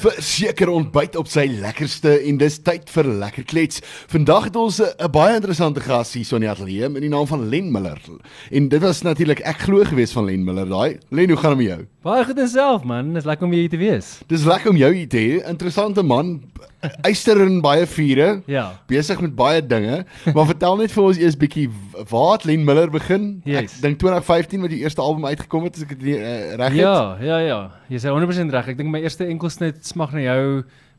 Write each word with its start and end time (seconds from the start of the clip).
Verseker 0.00 0.70
ontbyt 0.72 1.16
op 1.20 1.28
sy 1.28 1.42
lekkerste 1.60 2.14
en 2.24 2.38
dis 2.40 2.54
tyd 2.64 2.88
vir 2.88 3.08
lekker 3.20 3.44
klets. 3.44 3.82
Vandag 4.08 4.46
het 4.48 4.56
ons 4.56 4.80
'n 4.80 5.10
baie 5.12 5.34
interessante 5.36 5.80
gas 5.80 6.14
hier 6.14 6.24
so 6.24 6.36
in 6.36 6.42
die 6.42 6.50
ateljee 6.50 6.88
met 6.88 7.02
die 7.02 7.10
naam 7.10 7.26
van 7.26 7.48
Len 7.48 7.70
Miller. 7.70 8.00
En 8.50 8.68
dit 8.68 8.80
was 8.80 9.02
natuurlik 9.02 9.40
ek 9.40 9.58
glo 9.58 9.84
gewees 9.84 10.12
van 10.12 10.24
Len 10.24 10.44
Miller 10.44 10.68
daai. 10.68 10.98
Len, 11.10 11.28
hoe 11.28 11.36
gaan 11.36 11.58
dit 11.58 11.66
met 11.66 11.76
jou? 11.76 11.86
Baie 12.00 12.22
goed 12.24 12.38
self 12.48 12.84
man, 12.88 13.10
dis 13.12 13.26
lekker 13.28 13.44
om 13.44 13.52
hier 13.52 13.68
te 13.68 13.76
wees. 13.76 14.06
Dis 14.30 14.46
lekker 14.48 14.70
om 14.72 14.78
jou 14.80 14.88
hier 14.94 15.08
te 15.12 15.20
hê. 15.20 15.34
Interessante 15.50 16.00
man. 16.00 16.38
Eyster 17.04 17.36
in 17.44 17.58
baie 17.60 17.84
vure. 17.92 18.28
Ja. 18.48 18.62
Besig 18.88 19.20
met 19.20 19.34
baie 19.36 19.60
dinge. 19.60 19.98
Maar 20.32 20.48
vertel 20.48 20.78
net 20.80 20.94
vir 20.94 21.02
ons 21.04 21.20
eers 21.20 21.36
bietjie 21.36 21.66
waar 22.08 22.38
het 22.38 22.46
Len 22.48 22.64
Miller 22.64 22.88
begin? 22.88 23.26
Yes. 23.44 23.76
Ek 23.76 23.84
dink 23.84 24.00
2015 24.00 24.64
met 24.64 24.72
die 24.72 24.80
eerste 24.80 25.04
album 25.04 25.28
uitgekom 25.28 25.68
het 25.68 25.76
as 25.76 25.84
ek 25.84 25.92
dit 25.98 26.16
uh, 26.16 26.32
reg 26.62 26.78
het. 26.78 26.80
Ja, 26.80 26.96
ja, 27.20 27.42
ja. 27.44 27.60
Jy 27.92 28.00
sê 28.00 28.16
100% 28.16 28.56
reg. 28.56 28.72
Ek 28.72 28.80
dink 28.80 28.88
my 28.96 29.04
eerste 29.04 29.28
enkelsnit 29.28 29.84
smag 29.84 30.16
na 30.16 30.24
jou 30.24 30.40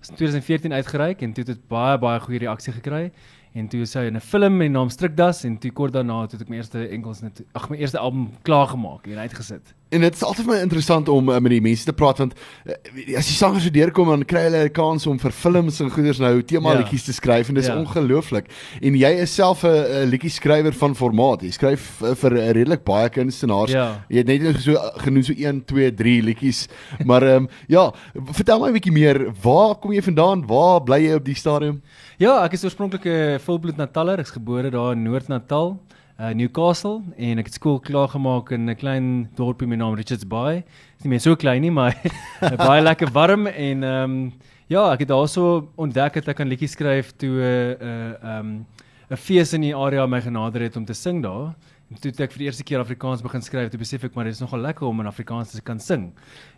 was 0.02 0.14
in 0.14 0.22
2014 0.22 0.74
uitgereik 0.74 1.26
en 1.26 1.34
toe 1.34 1.48
het 1.48 1.56
dit 1.56 1.66
baie 1.70 1.98
baie 2.02 2.22
goeie 2.22 2.46
reaksie 2.46 2.78
gekry. 2.78 3.08
En 3.54 3.68
toe 3.68 3.86
sou 3.86 4.06
in 4.06 4.16
'n 4.16 4.20
film 4.22 4.58
met 4.58 4.68
die 4.68 4.78
naam 4.78 4.90
Strikdas 4.90 5.44
en 5.44 5.58
toe 5.58 5.72
kort 5.72 5.94
daarna 5.94 6.22
het 6.22 6.42
ek 6.42 6.50
my 6.50 6.56
eerste 6.56 6.88
enkelsnit 6.88 7.44
ag 7.54 7.70
my 7.70 7.78
eerste 7.78 7.98
album 7.98 8.30
klaar 8.44 8.68
gemaak 8.68 9.08
en 9.08 9.18
uitgesit. 9.18 9.74
En 9.90 10.00
dit 10.02 10.14
is 10.16 10.24
altyd 10.24 10.46
my 10.46 10.56
interessant 10.56 11.10
om 11.10 11.30
uh, 11.30 11.38
met 11.40 11.52
die 11.52 11.62
mense 11.62 11.84
te 11.84 11.92
praat 11.94 12.18
want 12.18 12.34
uh, 12.66 13.18
as 13.18 13.28
die 13.28 13.36
sangers 13.36 13.64
so 13.64 13.70
deurkom 13.70 14.08
dan 14.08 14.24
kry 14.26 14.42
hulle 14.48 14.64
'n 14.64 14.72
kans 14.72 15.08
om 15.08 15.20
vir 15.20 15.32
films 15.32 15.82
en 15.82 15.92
goeders 15.92 16.20
nou 16.20 16.42
tema 16.44 16.72
Ja. 16.72 16.78
liedjies 16.78 17.04
te 17.04 17.14
skryf 17.14 17.50
en 17.50 17.56
dis 17.56 17.66
Ja. 17.68 17.76
ongelooflik. 17.78 18.46
En 18.82 18.96
jy 18.96 19.12
is 19.22 19.34
self 19.36 19.64
'n 19.64 19.68
uh, 19.68 20.06
liedjie 20.06 20.30
skrywer 20.30 20.74
van 20.74 20.96
formaat. 20.96 21.42
Jy 21.42 21.52
skryf 21.52 22.02
uh, 22.02 22.16
vir 22.16 22.32
uh, 22.34 22.52
redelik 22.52 22.84
baie 22.86 23.10
kunstenaars. 23.10 23.72
Ja. 23.72 24.06
Jy 24.10 24.18
het 24.18 24.28
net 24.28 24.62
so 24.62 24.72
uh, 24.72 24.80
genoem 24.96 25.24
so 25.24 25.34
1 25.34 25.66
2 25.66 25.94
3 25.94 26.22
liedjies. 26.24 26.68
Maar 27.04 27.24
ehm 27.24 27.36
um, 27.36 27.48
ja, 27.68 27.92
vertel 28.32 28.60
my 28.60 28.68
'n 28.70 28.74
bietjie 28.80 28.94
meer. 28.94 29.34
Waar 29.44 29.76
kom 29.76 29.92
jy 29.92 30.02
vandaan? 30.02 30.48
Waar 30.48 30.82
bly 30.84 31.00
jy 31.08 31.14
op 31.16 31.26
die 31.26 31.36
stadium? 31.36 31.82
Ja, 32.18 32.44
ek 32.46 32.54
is 32.54 32.64
oorspronklik 32.64 33.06
'n 33.06 33.40
volbloed 33.42 33.78
Nataller, 33.78 34.22
ek 34.22 34.30
is 34.30 34.36
gebore 34.36 34.70
daar 34.74 34.94
in 34.96 35.04
Noord-Natal, 35.04 35.74
uh, 36.22 36.30
Newcastle 36.38 37.02
en 37.18 37.42
ek 37.42 37.50
het 37.50 37.58
skool 37.58 37.80
klaar 37.82 38.12
gemaak 38.14 38.52
in 38.54 38.70
'n 38.70 38.76
klein 38.76 39.08
dorpie 39.36 39.68
met 39.68 39.80
naam 39.80 39.96
Richards 39.96 40.28
Bay. 40.28 40.64
Dis 40.98 41.06
nie 41.06 41.10
meer 41.16 41.20
so 41.20 41.36
klein 41.36 41.62
nie, 41.62 41.72
maar 41.72 41.96
baie 42.68 42.82
lekker 42.82 43.12
warm 43.12 43.48
en 43.48 43.84
ehm 43.84 44.12
um, 44.12 44.34
ja, 44.68 44.92
ek 44.94 45.04
het 45.04 45.10
daarso 45.10 45.72
ontdek 45.76 46.14
dat 46.14 46.30
ek 46.30 46.38
kan 46.38 46.48
liedjies 46.48 46.78
skryf 46.78 47.12
toe 47.18 47.42
'n 47.42 47.42
uh, 47.42 47.78
'n 47.82 48.26
uh, 48.26 48.38
um, 48.38 48.66
'n 49.12 49.18
fees 49.18 49.54
in 49.54 49.62
die 49.62 49.76
area 49.76 50.06
my 50.08 50.22
genader 50.22 50.62
het 50.62 50.78
om 50.78 50.86
te 50.86 50.94
sing 50.94 51.22
daar. 51.22 51.56
Toe 52.00 52.12
ek 52.24 52.32
vir 52.32 52.40
die 52.40 52.48
eerste 52.48 52.64
keer 52.64 52.80
Afrikaans 52.80 53.22
begin 53.22 53.42
skryf, 53.42 53.70
toe 53.70 53.80
besef 53.80 54.04
ek 54.04 54.16
maar 54.16 54.24
dit 54.24 54.34
is 54.34 54.40
nogal 54.40 54.62
lekker 54.64 54.88
om 54.88 55.00
in 55.02 55.08
Afrikaans 55.08 55.52
te 55.52 55.62
kan 55.62 55.80
sing. 55.80 56.14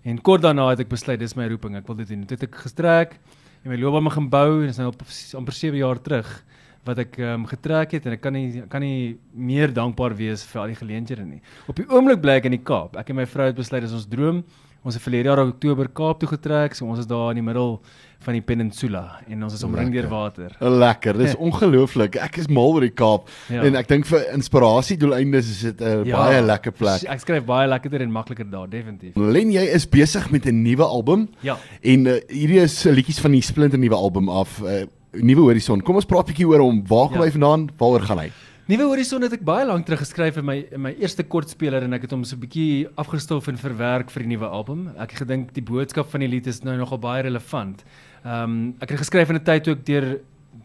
En 0.06 0.22
kort 0.22 0.44
daarna 0.44 0.70
het 0.70 0.80
ek 0.80 0.90
besluit 0.90 1.20
dis 1.20 1.34
my 1.36 1.48
roeping, 1.48 1.76
ek 1.76 1.88
wil 1.88 1.96
dit 1.96 2.08
doen. 2.08 2.26
Toe 2.26 2.38
het 2.38 2.44
ek 2.44 2.56
gestrek 2.56 3.18
en 3.64 3.72
my 3.72 3.78
loopbaan 3.78 4.04
begin 4.04 4.30
bou 4.30 4.50
en 4.60 4.68
dit 4.68 4.70
is 4.70 4.78
nou 4.78 4.92
op 4.92 5.02
amper 5.40 5.54
7 5.54 5.78
jaar 5.78 6.02
terug 6.02 6.44
wat 6.86 6.98
ek 7.00 7.18
ehm 7.18 7.34
um, 7.42 7.46
getrek 7.46 7.92
het 7.92 8.06
en 8.06 8.12
ek 8.18 8.22
kan 8.22 8.34
nie 8.34 8.64
kan 8.70 8.82
nie 8.82 9.18
meer 9.34 9.72
dankbaar 9.74 10.16
wees 10.16 10.44
vir 10.44 10.62
al 10.62 10.68
die 10.68 10.76
geleenthede 10.76 11.24
nie. 11.26 11.42
Op 11.68 11.76
die 11.76 11.86
oomblik 11.90 12.22
bly 12.22 12.32
ek 12.42 12.46
in 12.46 12.52
die 12.52 12.64
Kaap. 12.64 12.98
Ek 12.98 13.10
en 13.10 13.16
my 13.16 13.26
vrou 13.26 13.46
het 13.48 13.56
besluit 13.56 13.82
dis 13.84 13.94
ons 13.94 14.06
droom. 14.08 14.44
Ons 14.84 14.96
het 14.96 15.04
verlede 15.04 15.30
jaar 15.30 15.40
Oktober 15.40 15.88
Kaap 15.88 16.20
toe 16.20 16.28
getrek, 16.28 16.76
so 16.76 16.86
ons 16.86 17.00
is 17.00 17.08
daar 17.08 17.30
in 17.32 17.36
die 17.40 17.42
middel 17.46 17.80
van 18.20 18.34
die 18.34 18.42
peninsula 18.42 19.22
en 19.30 19.44
ons 19.44 19.54
is 19.54 19.64
omring 19.64 19.92
deur 19.94 20.10
water. 20.10 20.52
Lekker. 20.60 21.14
Dis 21.18 21.36
ongelooflik. 21.36 22.16
Ek 22.20 22.38
is 22.38 22.48
mal 22.50 22.74
oor 22.74 22.82
die 22.82 22.90
Kaap 22.92 23.30
Ja. 23.50 23.64
en 23.64 23.76
ek 23.76 23.88
dink 23.88 24.06
vir 24.06 24.20
inspirasiedoeleindes 24.34 25.50
is 25.50 25.62
dit 25.62 25.82
'n 25.82 26.06
Ja. 26.06 26.18
baie 26.18 26.42
lekker 26.42 26.72
plek. 26.72 27.04
Ek 27.08 27.20
skryf 27.20 27.46
baie 27.46 27.68
lekkerder 27.68 28.02
en 28.02 28.12
makliker 28.12 28.50
daar, 28.50 28.68
definitief. 28.70 29.16
Len, 29.16 29.52
jy 29.52 29.64
is 29.74 29.86
besig 29.88 30.30
met 30.32 30.46
'n 30.46 30.62
nuwe 30.64 30.84
album. 30.84 31.30
Ja. 31.42 31.58
En 31.82 32.06
uh, 32.06 32.14
hierdie 32.28 32.60
is 32.62 32.86
uh, 32.86 32.92
liedjies 32.94 33.20
van 33.20 33.32
die 33.32 33.42
splinter 33.42 33.80
nuwe 33.80 33.96
album 33.96 34.30
af, 34.30 34.60
uh, 34.62 34.86
Nuwe 35.22 35.42
Horison. 35.46 35.82
Kom 35.86 35.96
ons 36.00 36.06
praat 36.10 36.26
'n 36.28 36.32
bietjie 36.34 36.48
oor 36.48 36.60
hom. 36.60 36.82
Waar 36.88 37.08
kom 37.10 37.18
Ja. 37.20 37.26
hy 37.26 37.32
vandaan? 37.32 37.70
Waaroor 37.78 38.02
gaan 38.02 38.18
hy? 38.20 38.32
Nuwe 38.68 38.84
Horison 38.84 39.22
het 39.22 39.34
ek 39.34 39.44
baie 39.44 39.66
lank 39.66 39.86
terug 39.86 40.00
geskryf 40.00 40.38
in 40.38 40.46
my 40.46 40.66
in 40.72 40.82
my 40.82 40.96
eerste 41.00 41.24
kortspeler 41.24 41.84
en 41.84 41.94
ek 41.94 42.02
het 42.04 42.12
hom 42.12 42.24
so 42.24 42.36
'n 42.36 42.40
bietjie 42.40 42.88
afgestof 42.98 43.48
en 43.50 43.58
verwerk 43.58 44.10
vir 44.10 44.24
die 44.24 44.30
nuwe 44.38 44.48
album. 44.48 44.88
Ek 44.98 45.12
het 45.12 45.20
gedink 45.28 45.54
die 45.54 45.62
boodskap 45.62 46.10
van 46.10 46.22
die 46.22 46.28
lied 46.30 46.48
is 46.48 46.64
nou 46.64 46.78
nogal 46.78 46.98
baie 46.98 47.22
relevant. 47.24 47.84
Ehm 48.26 48.44
um, 48.44 48.76
ek 48.82 48.90
het 48.90 49.00
geskryf 49.00 49.30
in 49.30 49.36
'n 49.36 49.44
tyd 49.44 49.64
toe 49.64 49.74
ek 49.74 49.86
deur 49.86 50.20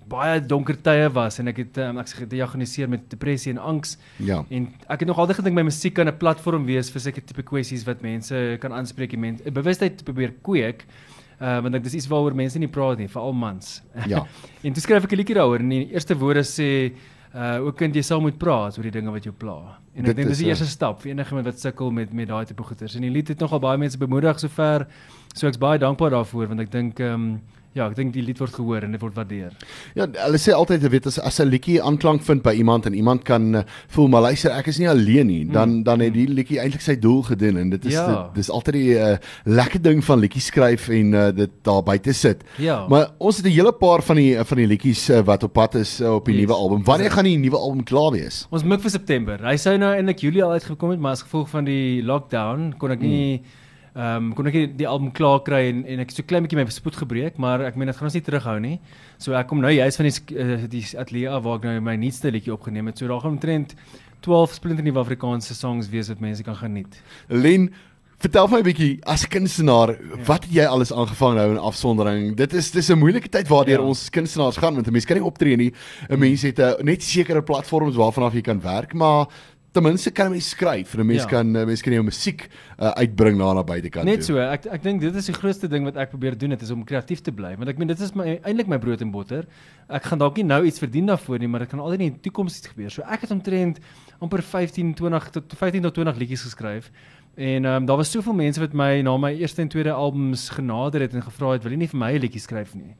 baie 0.08 0.40
donker 0.40 0.76
tye 0.82 1.08
was 1.12 1.38
en 1.38 1.48
ek 1.48 1.56
het 1.56 1.78
um, 1.78 1.98
ek 1.98 2.06
is 2.06 2.12
gediagnoseer 2.14 2.88
met 2.88 3.10
depressie 3.10 3.52
en 3.52 3.58
angs. 3.58 3.98
Ja. 4.18 4.44
En 4.50 4.68
ek 4.88 5.00
het 5.00 5.06
nog 5.08 5.18
altyd 5.18 5.36
gedink 5.36 5.54
my 5.56 5.62
musiek 5.62 5.94
kan 5.94 6.06
'n 6.08 6.16
platform 6.16 6.64
wees 6.64 6.88
vir 6.90 7.00
seker 7.00 7.22
tipe 7.26 7.42
kwessies 7.42 7.84
wat 7.84 8.00
mense 8.00 8.56
kan 8.60 8.72
aanspreek 8.72 9.12
en 9.12 9.20
mense 9.20 9.50
bewustheid 9.50 10.04
probeer 10.04 10.32
kweek. 10.42 10.84
Uh 11.38 11.60
want 11.62 11.72
dit 11.72 11.86
is 11.86 11.94
iets 11.94 12.08
waaroor 12.10 12.34
mense 12.34 12.58
nie 12.58 12.68
praat 12.68 12.98
nie, 12.98 13.08
veral 13.08 13.32
mans. 13.32 13.82
Ja. 14.10 14.24
en 14.66 14.74
toe 14.74 14.82
skryf 14.82 15.04
ek 15.06 15.12
'n 15.12 15.20
liedjie 15.22 15.38
daaroor 15.38 15.62
en 15.62 15.68
die 15.68 15.84
eerste 15.92 16.16
woorde 16.18 16.42
sê 16.42 16.70
uh 17.34 17.58
ook 17.62 17.76
kind 17.76 17.94
jy 17.94 18.02
sal 18.02 18.20
moet 18.20 18.38
praat 18.38 18.78
oor 18.78 18.88
die 18.88 18.94
dinge 18.94 19.12
wat 19.14 19.24
jou 19.24 19.34
pla. 19.34 19.78
En 19.94 20.06
ek 20.06 20.16
dink 20.16 20.28
is, 20.28 20.38
dis 20.38 20.44
die 20.46 20.48
uh, 20.48 20.54
eerste 20.54 20.66
stap 20.66 21.02
vir 21.02 21.12
enige 21.12 21.30
iemand 21.30 21.46
wat 21.46 21.60
sukkel 21.60 21.90
met 21.90 22.12
met 22.12 22.28
daai 22.28 22.44
tipe 22.46 22.62
goeters. 22.62 22.96
En 22.96 23.02
die 23.02 23.10
lied 23.10 23.28
het 23.28 23.38
nogal 23.38 23.60
baie 23.60 23.78
mense 23.78 23.98
bemoedig 23.98 24.40
sover. 24.40 24.86
So 25.34 25.46
ek's 25.46 25.60
baie 25.60 25.78
dankbaar 25.78 26.10
daarvoor 26.10 26.48
want 26.48 26.60
ek 26.60 26.72
dink 26.72 27.00
ehm 27.00 27.14
um, 27.14 27.40
ja, 27.78 27.86
ek 27.88 27.96
dink 27.96 28.12
die 28.16 28.22
lied 28.26 28.38
word 28.42 28.54
gehoor 28.58 28.82
en 28.86 28.92
dit 28.96 29.00
word 29.04 29.14
waardeer. 29.18 29.52
Ja, 29.94 30.06
hulle 30.24 30.38
sê 30.42 30.52
altyd 30.56 30.82
jy 30.82 30.90
weet 30.96 31.06
as 31.06 31.18
as 31.22 31.38
'n 31.40 31.48
liedjie 31.48 31.78
aanklank 31.82 32.22
vind 32.26 32.42
by 32.42 32.52
iemand 32.58 32.86
en 32.90 32.94
iemand 32.98 33.22
kan 33.24 33.54
uh, 33.54 33.62
voel 33.94 34.08
maar 34.08 34.22
luister 34.28 34.50
ek 34.52 34.66
is 34.72 34.78
nie 34.82 34.88
alleen 34.90 35.26
nie, 35.26 35.44
dan 35.46 35.68
Mm. 35.78 35.82
dan 35.84 36.00
het 36.00 36.12
die 36.14 36.26
liedjie 36.26 36.58
eintlik 36.60 36.80
sy 36.82 36.96
doel 36.98 37.22
gedoen 37.22 37.56
en 37.62 37.70
dit 37.70 37.84
is 37.86 37.92
Ja. 37.94 38.06
dit, 38.06 38.34
dis 38.34 38.50
altyd 38.50 38.74
die 38.74 38.94
uh, 38.98 39.16
lekker 39.44 39.82
ding 39.82 40.02
van 40.04 40.18
liedjies 40.20 40.46
skryf 40.50 40.88
en 40.88 41.12
uh, 41.14 41.30
dit 41.30 41.50
daar 41.62 41.82
buite 41.82 42.12
sit. 42.12 42.42
Ja. 42.58 42.86
Maar 42.88 43.10
ons 43.18 43.36
het 43.36 43.46
'n 43.46 43.50
hele 43.50 43.72
paar 43.72 44.02
van 44.02 44.16
die 44.16 44.34
van 44.44 44.56
die 44.56 44.66
liedjies 44.66 45.10
uh, 45.10 45.20
wat 45.24 45.42
op 45.44 45.52
pad 45.52 45.74
is 45.74 46.00
uh, 46.00 46.14
op 46.14 46.24
die 46.24 46.34
Yes. 46.34 46.46
nuwe 46.46 46.54
album. 46.58 46.84
Wanneer 46.84 47.10
gaan 47.10 47.24
die 47.24 47.38
nuwe 47.38 47.56
album 47.56 47.84
klaar 47.84 48.10
wees? 48.12 48.46
Ons 48.50 48.64
mik 48.64 48.80
vir 48.80 48.90
September. 48.90 49.38
Hy 49.44 49.56
sou 49.56 49.76
nou 49.78 49.94
eintlik 49.94 50.18
Julie 50.20 50.42
al 50.44 50.50
uitgekom 50.52 50.90
het, 50.90 50.98
maar 51.00 51.12
as 51.12 51.22
gevolg 51.22 51.48
van 51.48 51.64
die 51.64 52.02
lockdown 52.02 52.74
kon 52.78 52.90
ek 52.90 53.00
nie 53.00 53.42
ehm 53.98 54.16
um, 54.28 54.34
kon 54.34 54.46
ek 54.46 54.54
nie 54.54 54.66
die 54.78 54.86
album 54.86 55.10
klaar 55.12 55.40
kry 55.42 55.64
en 55.72 55.80
en 55.84 55.98
ek 56.04 56.12
het 56.12 56.16
so 56.20 56.22
klein 56.22 56.44
bietjie 56.46 56.56
my 56.60 56.64
spoed 56.70 56.94
gebreek, 57.00 57.36
maar 57.42 57.64
ek 57.66 57.74
meen 57.76 57.88
dit 57.90 57.96
gaan 57.96 58.06
ons 58.06 58.14
nie 58.14 58.22
terughou 58.22 58.60
nie. 58.62 58.78
So 59.18 59.34
ek 59.34 59.48
kom 59.50 59.60
nou 59.60 59.72
juist 59.74 59.96
van 59.98 60.06
die 60.06 60.12
sk- 60.14 60.36
uh, 60.38 60.68
die 60.70 60.84
ateljee 60.96 61.40
waar 61.42 61.56
ek 61.58 61.64
nou 61.64 61.80
my 61.80 61.96
nuutste 61.96 62.30
liedjie 62.30 62.52
opgeneem 62.54 62.86
het. 62.86 62.98
So 62.98 63.08
daar 63.08 63.20
gaan 63.20 63.32
omtrent 63.34 63.74
12 64.22 64.52
splinternuwe 64.54 64.98
Afrikaanse 65.02 65.54
songs 65.54 65.88
wees 65.90 66.08
wat 66.08 66.20
mense 66.20 66.42
kan 66.44 66.56
geniet. 66.56 67.02
Len 67.28 67.70
Vertel 68.20 68.48
my 68.48 68.58
'n 68.58 68.64
bietjie 68.64 68.98
as 69.06 69.22
'n 69.24 69.28
kunstenaar, 69.30 69.96
wat 70.26 70.42
het 70.44 70.52
jy 70.52 70.64
alles 70.66 70.90
aangevang 70.92 71.36
nou 71.36 71.50
in 71.52 71.58
afsondering? 71.58 72.34
Dit 72.36 72.52
is 72.52 72.70
dis 72.72 72.90
'n 72.90 72.98
moeilike 72.98 73.28
tyd 73.28 73.46
waardeur 73.48 73.78
Ja. 73.78 73.86
ons 73.86 74.10
kunstenaars 74.10 74.56
gaan 74.58 74.74
want 74.74 74.88
'n 74.88 74.92
mens 74.92 75.04
kan 75.04 75.16
nie 75.16 75.24
optree 75.24 75.56
nie. 75.56 75.72
'n 76.10 76.18
Mens 76.18 76.42
het 76.42 76.58
uh, 76.58 76.72
net 76.82 77.00
sekere 77.02 77.42
platforms 77.42 77.94
waarvan 77.94 78.24
af 78.24 78.32
jy 78.34 78.40
kan 78.42 78.60
werk, 78.60 78.92
maar 78.94 79.26
ten 79.78 79.90
minste 79.90 80.10
kan 80.10 80.26
'n 80.26 80.30
mens 80.30 80.48
skryf 80.48 80.94
en 80.94 81.00
'n 81.00 81.06
mens 81.06 81.22
Ja. 81.22 81.28
kan 81.28 81.46
'n 81.46 81.66
mens 81.66 81.82
kan 81.82 81.92
jou 81.92 82.04
musiek 82.04 82.48
uh, 82.78 82.90
uitbring 82.90 83.36
na 83.38 83.52
na 83.52 83.62
buitekant. 83.62 84.04
Net 84.04 84.24
toe. 84.24 84.36
so, 84.36 84.38
ek 84.38 84.66
ek 84.66 84.82
dink 84.82 85.00
dit 85.00 85.14
is 85.14 85.26
die 85.26 85.34
grootste 85.34 85.68
ding 85.68 85.84
wat 85.84 85.96
ek 85.96 86.10
probeer 86.10 86.38
doen, 86.38 86.50
dit 86.50 86.62
is 86.62 86.70
om 86.70 86.84
kreatief 86.84 87.20
te 87.20 87.32
bly, 87.32 87.56
want 87.56 87.68
ek 87.68 87.78
meen 87.78 87.88
dit 87.88 88.00
is 88.00 88.12
my 88.14 88.40
eintlik 88.42 88.66
my 88.66 88.78
brood 88.78 89.00
en 89.00 89.10
botter. 89.10 89.46
Ek 89.88 90.02
gaan 90.02 90.18
dalk 90.18 90.36
nie 90.36 90.44
nou 90.44 90.64
iets 90.64 90.78
verdien 90.78 91.06
daarvoor 91.06 91.38
nie, 91.38 91.48
maar 91.48 91.60
dit 91.60 91.68
kan 91.68 91.78
altyd 91.78 92.00
in 92.00 92.12
die 92.12 92.20
toekoms 92.20 92.58
iets 92.58 92.66
gebeur. 92.66 92.90
So 92.90 93.02
ek 93.02 93.20
het 93.20 93.30
omtrent 93.30 93.78
amper 94.20 94.42
15, 94.42 94.94
20 94.94 95.30
tot 95.30 95.54
15 95.56 95.82
tot 95.82 95.94
20 95.94 96.16
liedjies 96.16 96.42
geskryf. 96.42 96.90
En 97.36 97.64
ehm 97.64 97.74
um, 97.74 97.86
daar 97.86 97.96
was 97.96 98.10
soveel 98.10 98.34
mense 98.34 98.60
wat 98.60 98.72
my 98.72 99.00
na 99.00 99.16
my 99.16 99.32
eerste 99.34 99.62
en 99.62 99.68
tweede 99.68 99.92
albums 99.92 100.48
genader 100.48 101.00
het 101.00 101.14
en 101.14 101.22
gevra 101.22 101.52
het, 101.52 101.62
"Wil 101.62 101.72
jy 101.72 101.78
nie 101.78 101.88
vir 101.88 101.98
my 101.98 102.12
'n 102.12 102.20
liedjie 102.20 102.40
skryf 102.40 102.74
nie?" 102.74 102.96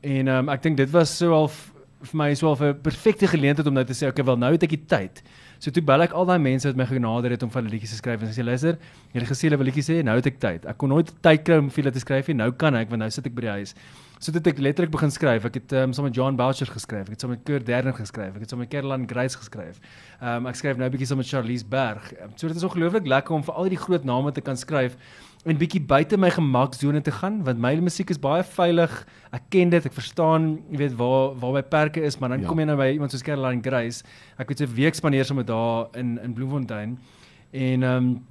En 0.00 0.28
ehm 0.28 0.38
um, 0.38 0.48
ek 0.48 0.62
dink 0.62 0.76
dit 0.76 0.90
was 0.90 1.16
so 1.16 1.32
al 1.32 1.48
vir 1.48 2.16
my 2.16 2.34
so 2.34 2.52
'n 2.54 2.80
perfekte 2.82 3.26
geleentheid 3.26 3.66
om 3.66 3.74
nou 3.74 3.84
te 3.84 3.94
sê, 3.94 4.08
"Oké, 4.08 4.24
wel 4.24 4.36
nou 4.36 4.52
het 4.52 4.62
ek 4.62 4.70
die 4.70 4.84
tyd." 4.86 5.22
So 5.62 5.70
toe 5.70 5.82
bel 5.86 6.02
ek 6.02 6.14
al 6.18 6.26
daai 6.26 6.40
mense 6.42 6.66
wat 6.66 6.78
my 6.78 6.88
genader 6.90 7.30
het 7.30 7.42
om 7.46 7.50
van 7.54 7.68
liedjies 7.70 7.92
te 7.94 7.98
skryf 8.00 8.22
en 8.24 8.32
sê, 8.34 8.42
"Luister, 8.42 8.78
julle 9.14 9.26
gesê 9.26 9.46
julle 9.46 9.58
wil 9.58 9.66
liedjies 9.70 9.90
sê, 9.90 10.02
nou 10.02 10.16
het 10.16 10.26
ek 10.26 10.40
tyd. 10.40 10.66
Ek 10.66 10.76
kon 10.76 10.88
nooit 10.88 11.12
tyd 11.22 11.44
kry 11.44 11.58
om 11.58 11.70
vir 11.70 11.84
julle 11.84 11.92
te 11.92 12.00
skryf 12.00 12.26
nie. 12.26 12.34
Nou 12.34 12.50
kan 12.50 12.74
ek 12.74 12.88
want 12.90 12.98
nou 12.98 13.10
sit 13.10 13.26
ek 13.26 13.34
by 13.34 13.42
die 13.42 13.50
huis." 13.50 13.74
So 14.18 14.32
dit 14.32 14.44
het 14.44 14.54
ek 14.54 14.60
letterlik 14.60 14.90
begin 14.90 15.10
skryf. 15.10 15.44
Ek 15.44 15.54
het 15.54 15.72
um, 15.72 15.92
saam 15.92 16.04
met 16.04 16.14
John 16.14 16.36
Boucher 16.36 16.66
geskryf. 16.66 17.06
Ek 17.06 17.10
het 17.10 17.20
saam 17.20 17.30
met 17.30 17.44
Kurt 17.44 17.66
Derner 17.66 17.92
geskryf. 17.92 18.34
Ek 18.34 18.40
het 18.40 18.50
saam 18.50 18.58
met 18.58 18.70
Caroline 18.70 19.06
Grace 19.06 19.36
geskryf. 19.36 19.80
Ehm 20.20 20.36
um, 20.36 20.46
ek 20.46 20.54
skryf 20.54 20.76
nou 20.76 20.86
'n 20.86 20.90
bietjie 20.90 21.06
saam 21.06 21.18
met 21.18 21.26
Charlize 21.26 21.66
Berg. 21.66 22.12
Um, 22.22 22.30
so 22.34 22.46
dit 22.46 22.56
is 22.56 22.62
ongelooflik 22.62 23.06
lekker 23.06 23.34
om 23.34 23.42
vir 23.42 23.54
al 23.54 23.68
die 23.68 23.76
groot 23.76 24.04
name 24.04 24.32
te 24.32 24.40
kan 24.40 24.56
skryf 24.56 24.96
en 25.44 25.56
bietjie 25.58 25.80
buite 25.82 26.16
my 26.16 26.30
gemaksone 26.30 27.00
te 27.02 27.10
gaan 27.10 27.40
want 27.44 27.58
my 27.58 27.74
musiek 27.82 28.10
is 28.10 28.18
baie 28.18 28.42
veilig. 28.46 28.92
Ek 29.32 29.42
ken 29.50 29.70
dit, 29.70 29.86
ek 29.86 29.92
verstaan, 29.92 30.62
jy 30.70 30.78
weet 30.78 30.94
waar 30.96 31.34
waar 31.40 31.52
my 31.52 31.62
perke 31.62 32.00
is, 32.02 32.18
maar 32.18 32.28
dan 32.30 32.40
Ja. 32.42 32.48
kom 32.48 32.58
jy 32.58 32.64
nou 32.66 32.76
by 32.76 32.92
iemand 32.92 33.10
soos 33.10 33.22
Caroline 33.22 33.62
Grace. 33.62 34.04
Ek 34.38 34.48
het 34.48 34.58
so 34.58 34.64
'n 34.64 34.74
week 34.74 34.94
spandeer 34.94 35.24
sommer 35.24 35.44
daar 35.44 35.88
in 35.94 36.18
in 36.22 36.32
Bloemfontein. 36.34 36.98
En 37.52 37.82
ehm 37.82 37.96
um, 37.96 38.24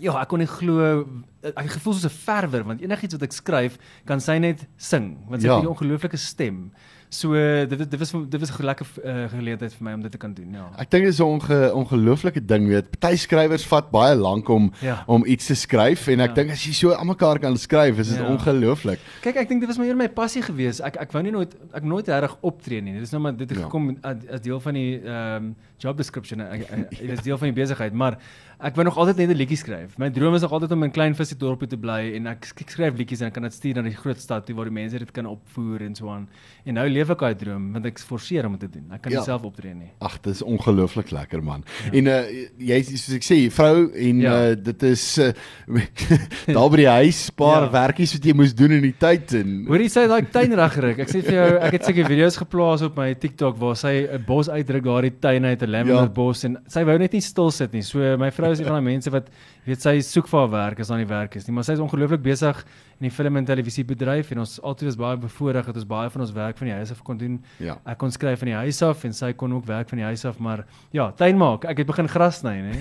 ja, 0.00 0.20
ek 0.20 0.28
kon 0.28 0.38
nie 0.38 0.46
glo 0.46 1.06
ek 1.42 1.70
gevoel 1.70 1.92
soos 1.94 2.04
'n 2.06 2.16
verwer 2.24 2.64
want 2.64 2.80
enigiets 2.82 3.12
wat 3.14 3.22
ek 3.22 3.32
skryf 3.32 3.78
kan 4.04 4.20
sy 4.20 4.38
net 4.38 4.66
sing 4.76 5.16
want 5.28 5.42
sy 5.42 5.46
Ja. 5.48 5.54
het 5.54 5.62
hierdie 5.64 5.76
ongelooflike 5.76 6.16
stem. 6.16 6.72
So 7.10 7.32
dit 7.32 7.70
dit 7.78 7.90
dit 7.90 7.98
was 7.98 8.10
dit 8.28 8.40
was 8.40 8.50
'n 8.58 8.64
lekker 8.64 8.86
uh, 9.04 9.24
geleentheid 9.32 9.72
vir 9.74 9.84
my 9.84 9.92
om 9.94 10.02
dit 10.02 10.10
te 10.10 10.18
kan 10.18 10.34
doen. 10.34 10.52
Ja. 10.52 10.68
Ek 10.76 10.90
dink 10.90 11.04
dit 11.04 11.12
is 11.12 11.18
'n 11.20 11.22
onge, 11.24 11.72
ongelooflike 11.74 12.44
ding, 12.44 12.66
weet. 12.68 12.90
Party 12.98 13.16
skrywers 13.16 13.64
vat 13.66 13.90
baie 13.90 14.14
lank 14.14 14.48
om 14.48 14.72
Ja. 14.80 15.04
om 15.06 15.24
iets 15.24 15.46
te 15.46 15.54
skryf 15.54 16.06
en 16.08 16.20
ek 16.20 16.28
Ja. 16.28 16.34
dink 16.34 16.50
as 16.50 16.64
jy 16.66 16.72
so 16.72 16.92
aan 16.92 17.06
mekaar 17.06 17.38
kan 17.38 17.56
skryf, 17.56 17.98
is 17.98 18.08
dit 18.08 18.18
Ja. 18.18 18.26
ongelooflik. 18.28 18.98
Kyk, 19.22 19.36
ek 19.36 19.48
dink 19.48 19.60
dit 19.60 19.68
was 19.68 19.76
maar 19.78 19.86
eerder 19.86 20.02
my 20.02 20.08
passie 20.08 20.42
geweest. 20.42 20.80
Ek 20.80 20.96
ek 20.96 21.12
wou 21.12 21.22
nie 21.22 21.32
nooit 21.32 21.56
ek 21.72 21.82
nooit 21.82 22.06
regtig 22.08 22.36
optree 22.42 22.80
nie. 22.82 22.92
Dit 22.92 23.02
is 23.02 23.10
nou 23.10 23.22
maar 23.22 23.36
dit 23.36 23.48
het 23.48 23.58
Ja. 23.58 23.64
gekom 23.64 23.96
as, 24.02 24.40
deel 24.42 24.60
van 24.60 24.74
die 24.74 25.00
ehm 25.02 25.36
um, 25.44 25.56
job 25.78 25.96
description. 25.96 26.40
Ek, 26.40 26.60
ek, 26.70 26.90
dit 27.00 27.10
is 27.10 27.22
deel 27.22 27.38
van 27.38 27.54
die 27.54 27.62
besigheid, 27.64 27.92
maar 27.92 28.18
ek 28.60 28.74
wou 28.74 28.84
nog 28.84 28.96
altyd 28.98 29.16
net 29.16 29.28
'n 29.30 29.36
liedjie 29.36 29.56
skryf. 29.56 29.96
My 29.98 30.10
droom 30.10 30.34
is 30.34 30.42
nog 30.42 30.52
altyd 30.52 30.72
om 30.72 30.82
in 30.82 30.90
klein 30.90 31.14
visie 31.14 31.36
dorpie 31.36 31.68
te 31.68 31.76
bly 31.76 32.12
en 32.16 32.26
ek, 32.26 32.52
ek 32.60 32.70
skryf 32.70 32.96
liedjies 32.96 33.20
en 33.20 33.26
ek 33.28 33.32
kan 33.32 33.42
dit 33.44 33.52
stuur 33.52 33.74
na 33.74 33.82
die 33.82 33.94
groot 33.96 34.18
stad 34.20 34.44
toe 34.46 34.54
waar 34.56 34.64
die 34.64 34.72
mense 34.74 34.98
dit 34.98 35.10
kan 35.12 35.26
opvoer 35.26 35.80
en 35.82 35.94
so 35.94 36.08
aan. 36.10 36.28
En 36.66 36.74
nou 36.74 36.88
leef 36.98 37.10
ek 37.14 37.22
daai 37.24 37.34
droom 37.38 37.72
want 37.76 37.86
ek 37.86 37.98
is 38.02 38.04
forceer 38.04 38.46
om 38.48 38.56
dit 38.58 38.66
te 38.66 38.78
doen. 38.78 38.90
Ek 38.92 39.02
kan 39.06 39.12
Ja. 39.14 39.22
self 39.22 39.44
optree 39.48 39.74
nie. 39.74 39.90
Ag, 40.02 40.18
dit 40.22 40.34
is 40.34 40.42
ongelooflik 40.42 41.10
lekker 41.14 41.42
man. 41.42 41.64
Ja. 41.86 41.92
En 41.98 42.06
uh 42.06 42.22
jy 42.58 42.82
soos 42.82 43.14
ek 43.16 43.22
sê, 43.26 43.38
vrou 43.54 43.88
en 43.94 44.20
Ja. 44.20 44.34
uh 44.50 44.54
dit 44.56 44.82
is 44.82 45.18
uh, 45.18 45.32
daar 46.56 46.70
by 46.72 46.76
die 46.82 46.88
huis 46.88 47.20
paar 47.38 47.62
Ja. 47.68 47.70
werkies 47.74 48.12
wat 48.16 48.24
jy 48.28 48.34
moes 48.36 48.54
doen 48.56 48.72
in 48.78 48.82
die 48.82 48.94
tyd 48.98 49.32
en 49.38 49.64
Hoor 49.68 49.82
jy 49.84 49.88
sê 49.92 50.06
daai 50.10 50.26
tuin 50.32 50.54
regryk. 50.58 50.98
Ek 51.04 51.10
sê 51.12 51.22
vir 51.24 51.34
jou, 51.38 51.48
ek 51.68 51.72
het 51.78 51.84
seker 51.88 52.08
video's 52.08 52.36
geplaas 52.40 52.82
op 52.86 52.96
my 52.98 53.12
TikTok 53.14 53.56
waar 53.60 53.76
sy 53.76 54.06
'n 54.08 54.24
bos 54.26 54.48
uitdruk 54.48 54.84
daar 54.84 55.02
die 55.02 55.14
tuin 55.20 55.44
uit 55.44 55.62
'n 55.62 55.70
lavender 55.70 56.08
Ja. 56.08 56.14
bos 56.20 56.44
en 56.44 56.58
sy 56.68 56.84
wou 56.84 56.98
net 56.98 57.12
nie 57.12 57.20
stil 57.20 57.50
sit 57.50 57.72
nie. 57.72 57.82
So 57.82 57.98
my 58.16 58.30
vrou 58.30 58.50
is 58.52 58.58
een 58.60 58.66
van 58.66 58.82
daai 58.82 58.92
mense 58.94 59.10
wat 59.10 59.28
weet 59.66 59.80
sy 59.82 60.00
soek 60.00 60.26
vir 60.28 60.40
haar 60.40 60.50
werk 60.50 60.80
as 60.80 60.90
aan 60.90 60.98
die 61.04 61.06
werk 61.14 61.36
is 61.36 61.46
nie, 61.48 61.54
maar 61.54 61.64
sy 61.64 61.72
is 61.72 61.78
ongelooflik 61.80 62.22
besig 62.22 62.64
in 63.00 63.08
die 63.08 63.10
film 63.10 63.36
en 63.36 63.44
televisiebedryf 63.44 64.30
en 64.32 64.38
ons 64.38 64.58
altyd 64.62 64.86
was 64.88 64.96
baie 64.96 65.16
bevoordeel 65.16 65.62
dat 65.62 65.76
ons 65.76 65.84
baie 65.86 66.10
van 66.10 66.20
ons 66.22 66.32
werk 66.32 66.56
van 66.58 66.66
die 66.68 66.74
huis 66.74 66.87
af 66.92 67.02
kon 67.06 67.18
doen. 67.18 67.38
Ja. 67.62 67.76
Ek 67.86 67.98
kon 67.98 68.10
skryf 68.14 68.38
van 68.42 68.50
die 68.52 68.56
huis 68.64 68.82
af 68.82 69.04
en 69.04 69.12
sy 69.12 69.32
kon 69.32 69.52
ook 69.56 69.66
werk 69.66 69.88
van 69.88 69.98
die 69.98 70.06
huis 70.08 70.24
af, 70.28 70.38
maar 70.38 70.64
ja, 70.94 71.10
tuin 71.12 71.36
maak. 71.40 71.64
Ek 71.64 71.78
het 71.82 71.86
begin 71.86 72.08
gras 72.08 72.40
sny, 72.42 72.56
né? 72.66 72.74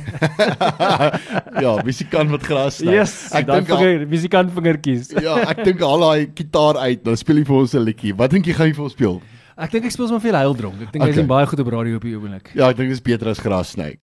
ja, 1.65 1.73
musikant 1.85 2.29
wat 2.33 2.43
gras 2.47 2.79
sny. 2.81 2.93
Yes, 2.97 3.15
ek 3.35 3.47
dink 3.49 3.69
al, 3.69 3.81
vinger, 3.83 4.05
musikant 4.11 4.53
vingertjies. 4.55 5.11
ja, 5.27 5.37
ek 5.51 5.63
dink 5.67 5.81
al 5.85 6.05
daai 6.05 6.27
gitaar 6.37 6.79
uit, 6.87 7.03
dan 7.05 7.17
speel 7.19 7.41
jy 7.43 7.47
vir 7.49 7.59
ons 7.61 7.75
'n 7.75 7.83
liedjie. 7.85 8.15
Wat 8.17 8.31
dink 8.31 8.47
jy 8.47 8.53
gaan 8.57 8.71
jy 8.71 8.77
vir 8.77 8.87
ons 8.89 8.93
speel? 8.97 9.21
Ek 9.57 9.71
dink 9.73 9.85
ek 9.89 9.91
speel 9.91 10.07
sommer 10.07 10.21
veel 10.21 10.37
huildronk. 10.37 10.81
Ek 10.85 10.91
dink 10.93 11.03
Okay. 11.03 11.13
okay. 11.17 11.25
baie 11.25 11.45
goed 11.49 11.59
op 11.59 11.71
radio 11.73 11.95
op 11.97 12.03
die 12.05 12.13
oomblik. 12.15 12.51
Ja, 12.53 12.69
ek 12.69 12.77
dink 12.77 12.89
dit 12.93 12.97
is 12.99 13.01
beter 13.01 13.29
as 13.33 13.39
gras 13.41 13.73
sny. 13.73 13.95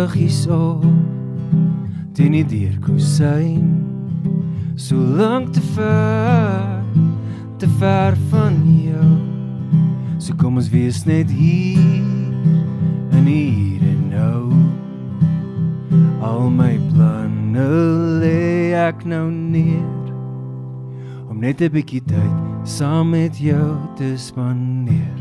Liggies 0.00 0.46
op 0.46 0.84
teen 2.12 2.32
die 2.32 2.44
deurkusyn. 2.44 3.66
So 4.74 4.96
lank 4.96 5.52
te 5.52 5.60
ver, 5.74 6.84
te 7.56 7.68
ver 7.78 8.16
van 8.30 8.56
jou. 8.64 9.10
So 10.18 10.34
kom 10.40 10.56
ons 10.56 10.70
wees 10.72 11.04
net 11.08 11.30
hier 11.30 11.80
in 13.16 13.28
hier 13.28 13.84
en 13.90 14.00
nou. 14.14 14.40
Al 16.24 16.48
my 16.54 16.78
planne 16.90 17.68
lê 18.22 18.72
ek 18.80 19.04
nou 19.04 19.28
neer 19.28 20.08
om 21.28 21.40
net 21.40 21.60
'n 21.60 21.72
bietjie 21.76 22.02
tyd 22.08 22.36
saam 22.64 23.10
met 23.10 23.36
jou 23.38 23.76
te 23.96 24.16
spandeer. 24.16 25.20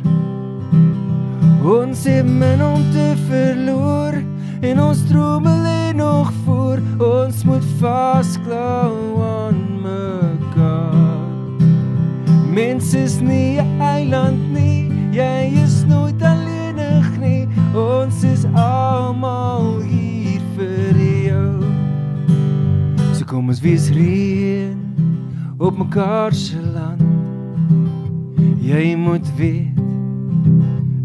Ons 1.64 2.04
het 2.08 2.26
min 2.26 2.64
om 2.64 2.82
te 2.92 3.14
verloor 3.28 4.29
en 4.62 4.82
ons 4.82 5.04
drome 5.08 5.50
lê 5.64 5.94
nog 5.96 6.32
voor. 6.44 6.80
Ons 6.98 7.44
moet 7.44 7.66
vasklou 7.80 9.22
aan 9.24 9.82
mekaar. 9.82 11.28
Mens 12.54 12.94
is 12.94 13.20
nie 13.20 13.60
'n 13.60 13.82
eiland 13.82 14.52
nie, 14.54 14.92
jy 15.12 15.64
is 15.64 15.86
nooit 15.86 16.22
alleenig 16.22 17.20
nie. 17.20 17.48
Ons 17.74 18.24
is 18.24 18.46
almal 18.54 19.82
hier 19.82 20.42
vir 20.56 20.96
jou. 21.30 21.64
So 23.14 23.26
kom 23.26 23.50
ons 23.50 23.62
wees 23.62 23.90
reën 23.90 24.78
op 25.58 25.78
mekaar 25.78 26.34
se 26.34 26.60
land. 26.74 27.02
Jy 28.62 28.96
moet 28.96 29.36
weet 29.36 29.80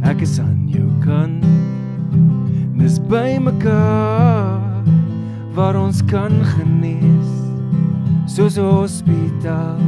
ek 0.03 0.21
is 0.21 0.39
aan 0.39 0.69
jou 0.69 0.91
kant. 1.01 1.44
By 3.09 3.37
mekaar 3.37 4.83
waar 5.53 5.77
ons 5.77 6.01
kan 6.05 6.33
genees. 6.57 7.33
Soos 8.27 8.57
'n 8.57 8.65
hospitaal 8.65 9.85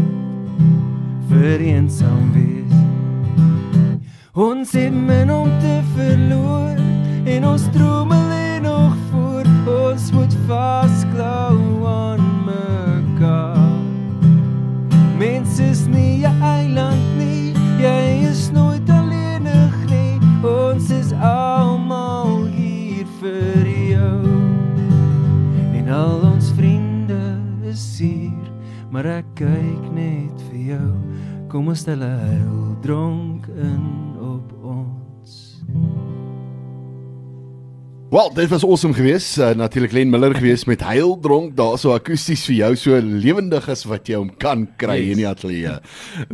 vir 1.29 1.61
eensaam 1.61 2.33
wees. 2.33 2.77
Ons 4.33 4.73
het 4.73 4.93
min 4.93 5.31
om 5.31 5.49
te 5.61 5.81
verloor 5.95 6.77
en 7.25 7.47
ons 7.47 7.65
drome 7.73 8.19
lê 8.29 8.61
nog 8.61 8.95
voor. 9.11 9.45
Ons 9.67 10.13
moet 10.13 10.35
vasklou 10.47 11.87
aan 11.87 12.26
En 25.87 25.93
al 25.95 26.23
ons 26.33 26.49
vriende 26.57 27.19
is 27.71 27.83
hier, 28.03 28.47
maar 28.91 29.07
ek 29.07 29.27
kyk 29.39 29.85
net 29.95 30.41
vir 30.49 30.73
jou. 30.73 30.87
Kom 31.53 31.69
ons 31.71 31.85
stel 31.85 32.03
huil 32.03 32.73
dronk 32.83 33.47
in 33.55 33.85
op 34.19 34.51
ons. 34.67 35.37
Wel, 38.11 38.33
dit 38.35 38.51
was 38.51 38.65
awesome 38.67 38.95
geweest. 38.99 39.37
Uh, 39.39 39.53
Natuurlik 39.59 39.95
Len 39.95 40.11
Miller 40.11 40.35
geweest 40.35 40.67
met 40.71 40.83
Heil 40.87 41.15
dronk 41.23 41.55
daar 41.59 41.79
so 41.79 41.95
akoesties 41.95 42.43
vir 42.51 42.57
jou 42.65 42.73
so 42.83 42.99
lewendig 43.03 43.67
as 43.71 43.87
wat 43.87 44.11
jy 44.11 44.19
hom 44.19 44.33
kan 44.43 44.67
kry 44.83 44.99
Yes. 45.05 45.13
in 45.15 45.23
die 45.23 45.29
ateljee. 45.31 45.77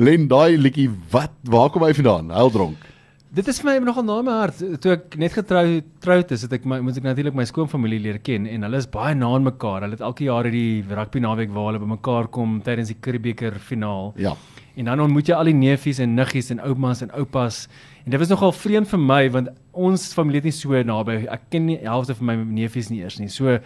Len, 0.01 0.29
daai 0.33 0.57
liedjie, 0.61 0.89
wat 1.13 1.37
waar 1.49 1.69
kom 1.73 1.85
hy 1.85 1.93
vandaan? 1.97 2.33
Heil 2.33 2.53
dronk. 2.57 2.89
Dit 3.33 3.47
is 3.49 3.63
vir 3.63 3.71
my 3.71 3.87
nogal 3.87 4.05
na 4.05 4.19
my 4.21 4.33
hart. 4.43 4.59
Toe 4.85 4.91
ek 4.93 5.15
net 5.17 5.33
getrou 5.33 5.79
troud 6.05 6.33
is, 6.37 6.43
het 6.45 6.53
ek 6.53 6.67
my 6.69 6.83
moet 6.85 6.99
ek 7.01 7.07
natuurlik 7.07 7.37
my 7.39 7.47
skoonfamilie 7.49 8.03
leer 8.05 8.19
ken 8.21 8.45
en 8.45 8.67
hulle 8.67 8.81
is 8.83 8.89
baie 8.93 9.15
na 9.17 9.31
aan 9.33 9.47
mekaar. 9.47 9.87
Hulle 9.87 9.97
het 9.97 10.05
elke 10.05 10.27
jaar 10.27 10.45
hierdie 10.45 10.85
rugby 10.91 11.23
naweek 11.25 11.55
waar 11.55 11.71
hulle 11.71 11.81
bymekaar 11.81 12.29
kom 12.35 12.59
tydens 12.67 12.93
die 12.93 12.99
Curriebeeker 13.01 13.57
finaal. 13.57 14.13
Ja. 14.21 14.35
En 14.77 14.85
dan 14.85 15.01
ontmoet 15.01 15.27
jy 15.29 15.35
al 15.37 15.45
die 15.45 15.55
neefies 15.55 15.99
en 16.01 16.15
niggies 16.17 16.51
en 16.51 16.61
oumas 16.65 17.03
en 17.03 17.11
oupas. 17.13 17.69
En 18.05 18.11
dit 18.11 18.19
was 18.19 18.29
nogal 18.33 18.53
vreemd 18.53 18.89
vir 18.89 18.99
my 18.99 19.31
want 19.31 19.49
ons 19.73 20.13
familie 20.15 20.41
het 20.41 20.45
nie 20.45 20.53
so 20.57 20.83
naby. 20.83 21.27
Ek 21.31 21.41
ken 21.51 21.67
nie 21.67 21.77
die 21.79 21.87
helfte 21.89 22.15
van 22.15 22.27
my 22.27 22.37
neefies 22.37 22.89
nie 22.91 23.01
eers 23.03 23.19
nie. 23.21 23.29
So 23.29 23.59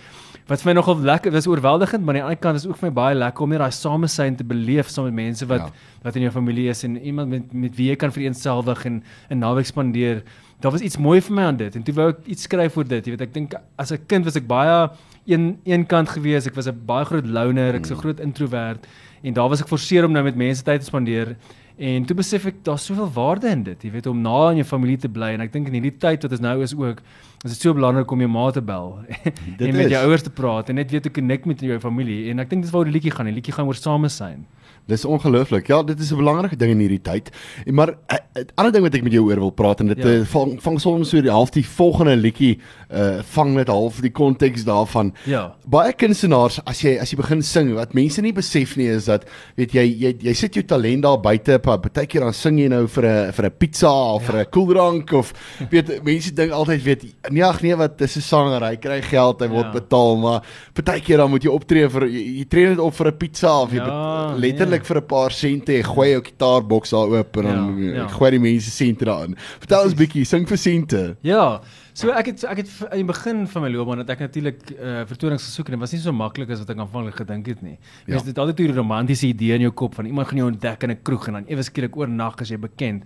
wat 0.48 0.62
vir 0.62 0.70
my 0.70 0.74
nogal 0.80 0.98
lekker 0.98 1.32
was 1.32 1.46
oorweldigend, 1.46 2.04
maar 2.04 2.14
aan 2.14 2.20
die 2.20 2.24
ander 2.24 2.40
kant 2.42 2.56
is 2.56 2.66
ook 2.66 2.76
vir 2.78 2.88
my 2.90 2.94
baie 2.94 3.14
lekker 3.14 3.42
om 3.42 3.50
net 3.50 3.58
daai 3.62 3.70
samesyn 3.72 4.36
te 4.36 4.44
beleef 4.44 4.88
saam 4.88 5.04
met 5.04 5.14
mense 5.14 5.46
wat 5.46 5.58
Ja. 5.60 5.66
ja. 5.66 5.72
wat 6.02 6.16
in 6.16 6.22
jou 6.22 6.32
familie 6.32 6.68
is 6.70 6.82
en 6.84 6.98
iemand 7.00 7.28
met 7.30 7.52
met 7.52 7.76
wie 7.76 7.88
jy 7.90 7.96
kan 7.96 8.12
vereenselwig 8.12 8.84
en 8.86 9.02
'n 9.30 9.38
naweek 9.38 9.66
spandeer. 9.66 10.22
Daar 10.60 10.72
was 10.72 10.80
iets 10.80 10.96
mooi 10.98 11.20
vir 11.20 11.34
my 11.34 11.42
aan 11.42 11.56
dit 11.56 11.76
en 11.76 11.82
toe 11.82 11.94
wou 11.94 12.08
ek 12.10 12.26
iets 12.26 12.42
skryf 12.42 12.76
oor 12.76 12.84
dit. 12.84 13.04
Jy 13.06 13.10
weet, 13.10 13.20
ek 13.20 13.34
dink 13.34 13.54
as 13.78 13.92
'n 13.92 13.98
kind 14.06 14.24
was 14.24 14.36
ek 14.36 14.46
baie 14.46 14.90
een 15.26 15.58
een 15.64 15.86
kant 15.86 16.08
gewees. 16.08 16.46
Ek 16.46 16.54
was 16.54 16.68
'n 16.68 16.82
baie 16.86 17.04
groot 17.04 17.26
loner, 17.26 17.74
ek's 17.74 17.90
'n 17.90 18.02
groot 18.02 18.20
introwert 18.20 18.86
en 19.22 19.32
daar 19.32 19.48
was 19.48 19.60
ek 19.60 19.68
forceer 19.68 20.04
om 20.04 20.12
nou 20.12 20.24
met 20.24 20.36
mense 20.36 20.62
tyd 20.62 20.80
te 20.80 20.86
spandeer. 20.86 21.36
En 21.76 22.04
toe 22.04 22.16
besef 22.16 22.46
ek 22.46 22.62
daar's 22.64 22.86
soveel 22.88 23.10
waarde 23.12 23.48
in 23.48 23.62
dit, 23.62 23.82
jy 23.82 23.90
weet 23.90 24.06
om 24.06 24.20
na 24.20 24.48
aan 24.48 24.56
jou 24.56 24.64
familie 24.64 24.96
te 24.96 25.08
bly 25.08 25.34
en 25.36 25.42
ek 25.44 25.52
dink 25.52 25.66
in 25.68 25.74
hierdie 25.76 25.98
tyd 26.00 26.22
wat 26.22 26.32
ons 26.32 26.40
nou 26.40 26.62
is 26.62 26.72
ook, 26.74 27.02
is 27.44 27.52
dit 27.52 27.60
so 27.60 27.74
belangrik 27.76 28.10
om 28.10 28.22
jou 28.24 28.30
ma 28.32 28.50
te 28.50 28.62
bel 28.62 28.98
en 29.60 29.76
met 29.76 29.90
jou 29.92 30.00
ouers 30.08 30.22
te 30.22 30.30
praat 30.30 30.70
en 30.72 30.74
net 30.80 30.90
weet 30.90 31.04
hoe 31.04 31.12
connect 31.12 31.44
met 31.44 31.60
jou 31.60 31.78
familie 31.80 32.30
en 32.30 32.40
ek 32.40 32.48
dink 32.48 32.64
dis 32.64 32.72
waaroor 32.72 32.88
die 32.88 32.96
liedjie 32.96 33.12
gaan. 33.12 33.28
Die 33.28 33.34
liedjie 33.34 33.52
gaan 33.52 33.68
oor 33.68 33.76
samesyn. 33.76 34.46
Dis 34.86 35.04
ongelooflik. 35.04 35.66
Ja, 35.66 35.82
dit 35.82 35.98
is 36.00 36.12
'n 36.12 36.16
belangrike 36.16 36.56
ding 36.56 36.70
in 36.70 36.78
hierdie 36.78 37.02
tyd. 37.02 37.30
En 37.66 37.74
maar 37.74 37.88
'n 37.90 37.96
uh, 38.38 38.44
ander 38.54 38.72
ding 38.72 38.84
wat 38.84 38.94
ek 38.94 39.02
met 39.02 39.12
jou 39.12 39.24
oor 39.26 39.36
wil 39.40 39.50
praat 39.50 39.80
en 39.80 39.86
dit 39.88 39.98
Ja. 39.98 40.08
ja. 40.10 40.24
vang 40.24 40.62
vang 40.62 40.80
soms 40.80 41.08
so 41.08 41.20
die 41.20 41.30
half 41.30 41.50
die 41.50 41.64
volgende 41.66 42.16
liedjie 42.16 42.58
uh 42.94 43.18
vang 43.22 43.54
net 43.54 43.66
half 43.68 44.00
die 44.00 44.10
konteks 44.12 44.64
daarvan. 44.64 45.12
Ja. 45.24 45.54
Baie 45.66 45.92
kunstenaars 45.92 46.60
as 46.64 46.80
jy 46.82 46.98
as 47.00 47.10
jy 47.10 47.16
begin 47.16 47.42
sing, 47.42 47.74
wat 47.74 47.94
mense 47.94 48.20
nie 48.22 48.32
besef 48.32 48.76
nie 48.76 48.86
is 48.86 49.04
dat 49.06 49.24
weet 49.56 49.72
jy 49.72 49.82
jy 49.98 50.16
jy 50.20 50.32
sit 50.34 50.54
jou 50.54 50.64
talent 50.64 51.02
daar 51.02 51.18
buite, 51.20 51.58
pa- 51.58 51.76
partykeer 51.78 52.20
dan 52.20 52.32
sing 52.32 52.58
jy 52.58 52.68
nou 52.68 52.86
vir 52.86 53.04
'n 53.04 53.32
vir 53.32 53.44
'n 53.46 53.50
pizza 53.58 53.90
of 54.14 54.22
ja. 54.22 54.30
vir 54.32 54.40
'n 54.40 54.50
koeldrank 54.50 55.12
of 55.12 55.32
weet 55.70 56.04
mense 56.04 56.32
dink 56.32 56.52
altyd 56.52 56.82
weet 56.84 57.04
nee 57.30 57.42
ag 57.44 57.60
nee 57.62 57.74
wat 57.76 57.98
dis 57.98 58.16
'n 58.16 58.20
sanger, 58.22 58.62
hy 58.62 58.76
kry 58.76 59.02
geld, 59.02 59.40
hy 59.40 59.48
word 59.48 59.64
Ja. 59.66 59.72
betaal, 59.80 60.16
maar 60.16 60.42
partykeer 60.74 61.16
dan 61.16 61.30
moet 61.30 61.42
jy 61.42 61.50
optree 61.50 61.88
vir 61.88 62.02
jy, 62.06 62.38
jy 62.38 62.44
tree 62.48 62.68
net 62.68 62.78
op 62.78 62.94
vir 62.94 63.06
'n 63.08 63.16
pizza 63.16 63.60
of 63.62 63.70
jy 63.72 63.76
Ja, 63.78 64.28
bet- 64.30 64.40
letterlik 64.76 64.86
vir 64.86 64.96
'n 65.00 65.06
paar 65.06 65.30
sente, 65.30 65.72
jy 65.72 65.82
gooi 65.82 66.08
jou 66.10 66.22
gitaarboks 66.22 66.90
daar 66.90 67.08
oop 67.08 67.36
en 67.36 67.42
dan 67.42 67.54
Ja, 67.56 67.86
ja, 67.86 67.94
ja. 67.94 67.94
ja. 68.02 68.08
gooi 68.08 68.30
die 68.30 68.40
mense 68.40 68.70
sente 68.70 69.04
daarin. 69.04 69.36
Vertel 69.60 69.84
ons 69.84 69.94
bietjie, 69.94 70.24
sing 70.24 70.46
vir 70.46 70.56
sente. 70.58 71.16
Ja. 71.22 71.60
So 71.94 72.10
ek 72.10 72.26
het 72.26 72.44
ek 72.44 72.56
het 72.58 72.70
aan 72.90 72.98
die 72.98 73.04
begin 73.04 73.46
van 73.48 73.62
my 73.62 73.68
loopbaan 73.70 73.98
het 73.98 74.10
ek 74.10 74.18
natuurlik 74.20 74.58
uh, 74.78 75.04
vertonings 75.06 75.44
gesoek 75.44 75.66
en 75.68 75.72
dit 75.72 75.80
was 75.80 75.92
nie 75.92 76.00
so 76.00 76.12
maklik 76.12 76.50
as 76.50 76.58
wat 76.58 76.70
ek 76.70 76.78
aanvanklik 76.78 77.16
gedink 77.16 77.46
het 77.46 77.62
nie. 77.62 77.78
Ja. 78.06 78.14
Mens 78.16 78.26
het 78.26 78.38
altyd 78.38 78.60
'n 78.60 78.76
romantiese 78.76 79.26
idee 79.26 79.54
in 79.54 79.60
jou 79.62 79.72
kop 79.72 79.94
van 79.94 80.06
iemand 80.06 80.28
gaan 80.28 80.38
jou 80.38 80.50
ontdek 80.50 80.82
in 80.82 80.90
'n 80.90 81.02
kroeg 81.02 81.28
en 81.28 81.32
dan 81.32 81.44
ewe 81.48 81.62
skielik 81.62 81.96
oornag 81.96 82.40
as 82.40 82.48
jy 82.50 82.58
bekend. 82.58 83.04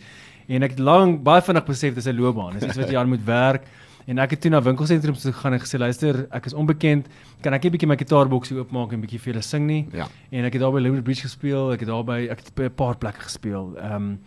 En 0.49 0.63
ek 0.63 0.71
het 0.71 0.81
lank 0.81 1.23
baie 1.23 1.41
vinnig 1.43 1.65
besef 1.65 1.95
dis 1.95 2.07
'n 2.07 2.17
loopbaan. 2.17 2.53
Dis 2.59 2.65
iets 2.65 2.77
wat 2.77 2.91
jy 2.91 2.97
aan 2.97 3.09
moet 3.09 3.25
werk. 3.25 3.63
En 4.07 4.19
ek 4.19 4.31
het 4.31 4.41
toe 4.41 4.51
na 4.51 4.63
winkelsentrums 4.63 5.21
toe 5.23 5.33
gegaan 5.33 5.53
en 5.53 5.61
gesê 5.61 5.79
luister, 5.79 6.27
ek 6.31 6.47
is 6.47 6.55
onbekend, 6.55 7.09
kan 7.43 7.53
ek 7.53 7.63
net 7.63 7.73
'n 7.73 7.77
bietjie 7.77 7.89
my 7.89 7.97
gitaarboksie 7.97 8.57
oopmaak 8.57 8.93
en 8.93 9.01
bietjie 9.01 9.21
vir 9.21 9.33
julle 9.33 9.43
sing 9.43 9.67
nie? 9.67 9.87
Ja. 9.93 10.09
En 10.31 10.45
ek 10.45 10.53
het 10.53 10.63
daar 10.63 10.73
by 10.73 10.81
Limerick 10.81 11.05
Bridge 11.05 11.23
gespeel, 11.23 11.73
ek 11.73 11.81
het 11.81 11.89
daar 11.89 12.05
by 12.05 12.29
ek 12.31 12.39
het 12.39 12.55
by 12.55 12.65
'n 12.65 12.75
paar 12.75 12.97
plekke 12.97 13.21
gespeel. 13.21 13.77
Ehm 13.77 13.95
um, 13.95 14.21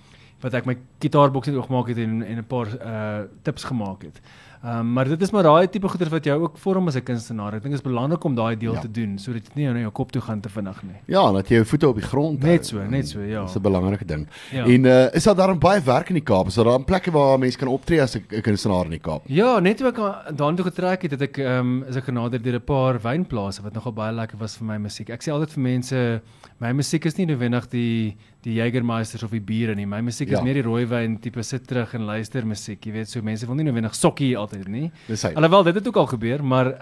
wat 0.44 0.54
ek 0.54 0.66
my 0.66 0.78
gitaarboks 1.00 1.48
het 1.48 1.56
oopgemaak 1.56 1.88
het 1.88 1.98
en 1.98 2.22
en 2.22 2.38
'n 2.38 2.48
paar 2.48 2.68
uh 2.68 3.28
tips 3.44 3.64
gemaak 3.64 4.04
het. 4.04 4.22
Ehm 4.64 4.80
um, 4.80 4.94
maar 4.94 5.06
dit 5.10 5.22
is 5.22 5.32
maar 5.32 5.44
daai 5.44 5.68
tipe 5.68 5.88
goeder 5.92 6.10
wat 6.10 6.24
jou 6.24 6.42
ook 6.42 6.58
vorm 6.58 6.88
as 6.88 6.96
'n 6.96 7.04
kunstenaar. 7.04 7.54
Ek 7.56 7.62
dink 7.64 7.74
dit 7.76 7.84
is 7.84 7.92
belangrik 7.92 8.24
om 8.24 8.36
daai 8.36 8.56
deel 8.58 8.74
Ja. 8.74 8.80
te 8.80 8.92
doen 8.92 9.18
sodat 9.20 9.44
dit 9.44 9.56
nie 9.56 9.66
nou 9.68 9.78
jou 9.80 9.92
kop 9.92 10.12
toe 10.12 10.22
gaan 10.22 10.40
te 10.40 10.50
vinnig 10.50 10.84
nie. 10.84 10.96
Ja, 11.08 11.32
dat 11.32 11.48
jy 11.50 11.56
jou 11.56 11.66
voete 11.66 11.88
op 11.90 11.96
die 11.96 12.06
grond 12.08 12.42
hou. 12.42 12.52
Net 12.52 12.66
so, 12.66 12.78
net 12.88 13.08
so, 13.08 13.20
ja. 13.22 13.44
Dis 13.44 13.56
'n 13.56 13.62
belangrike 13.62 14.06
ding. 14.06 14.28
Ja. 14.52 14.64
En 14.66 14.86
uh, 14.86 15.14
is 15.14 15.24
daar 15.24 15.36
daarom 15.36 15.60
baie 15.60 15.82
werk 15.82 16.08
in 16.10 16.16
die 16.16 16.24
Kaap? 16.24 16.48
Is 16.48 16.56
daar 16.56 16.66
daar 16.66 16.84
plekke 16.84 17.12
waar 17.12 17.38
mense 17.40 17.58
kan 17.58 17.68
optree 17.68 18.02
as 18.02 18.16
'n 18.16 18.24
'n 18.32 18.42
kunstenaar 18.42 18.86
in 18.86 18.92
die 18.92 19.00
Kaap? 19.00 19.22
Ja, 19.28 19.60
net 19.60 19.78
toe 19.78 19.88
ek 19.88 19.98
aan- 20.00 20.36
daartoe 20.36 20.66
getrek 20.66 21.02
het, 21.02 21.12
het 21.12 21.22
ek 21.22 21.38
ehm 21.38 21.60
um, 21.60 21.84
is 21.90 21.96
ek 21.98 22.04
genader 22.06 22.42
deur 22.42 22.56
'n 22.56 22.62
paar 22.64 23.00
wynplase 23.02 23.62
wat 23.62 23.74
nogal 23.74 23.92
baie 23.94 24.14
lekker 24.14 24.38
was 24.38 24.56
vir 24.58 24.66
my 24.68 24.78
musiek. 24.78 25.10
Ek 25.10 25.22
sê 25.22 25.32
altyd 25.32 25.52
vir 25.52 25.62
mense, 25.64 26.22
my 26.60 26.72
musiek 26.72 27.06
is 27.06 27.18
nie 27.18 27.26
noodwendig 27.26 27.68
die 27.70 28.16
die 28.44 28.58
Jägermeisters 28.58 29.24
of 29.24 29.32
die 29.32 29.42
biere 29.44 29.76
nie. 29.76 29.86
My 29.88 30.02
musiek 30.04 30.30
ja. 30.30 30.40
Is 30.40 30.44
meer 30.46 30.60
die 30.60 30.66
rooiwyn 30.66 31.18
tipe 31.24 31.44
sit 31.48 31.68
terug 31.68 31.94
en 31.96 32.08
luister 32.10 32.46
musiek. 32.48 32.82
Jy 32.84 32.92
weet, 32.98 33.12
so 33.12 33.24
mense 33.24 33.48
wil 33.48 33.56
nie 33.56 33.68
noodwendig 33.68 33.96
sokkie 33.96 34.34
altyd 34.40 34.68
nie. 34.72 34.90
Alhoewel 35.34 35.64
dit 35.70 35.80
het 35.80 35.88
ook 35.88 36.02
al 36.04 36.12
gebeur, 36.12 36.44
maar 36.44 36.74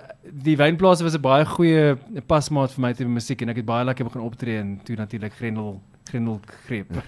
die 0.48 0.58
wynplase 0.58 1.06
was 1.06 1.16
'n 1.16 1.22
baie 1.22 1.46
goeie 1.46 1.96
pasmaat 2.28 2.72
vir 2.74 2.82
my 2.82 2.94
tipe 2.94 3.10
musiek 3.10 3.42
en 3.42 3.50
ek 3.50 3.62
het 3.62 3.66
baie 3.66 3.86
lekker 3.86 4.06
begin 4.06 4.22
optree 4.22 4.58
en 4.58 4.80
toe 4.84 4.96
natuurlik 4.96 5.34
Grendel 5.34 5.82
Grendel 6.12 6.40
greep. 6.68 6.88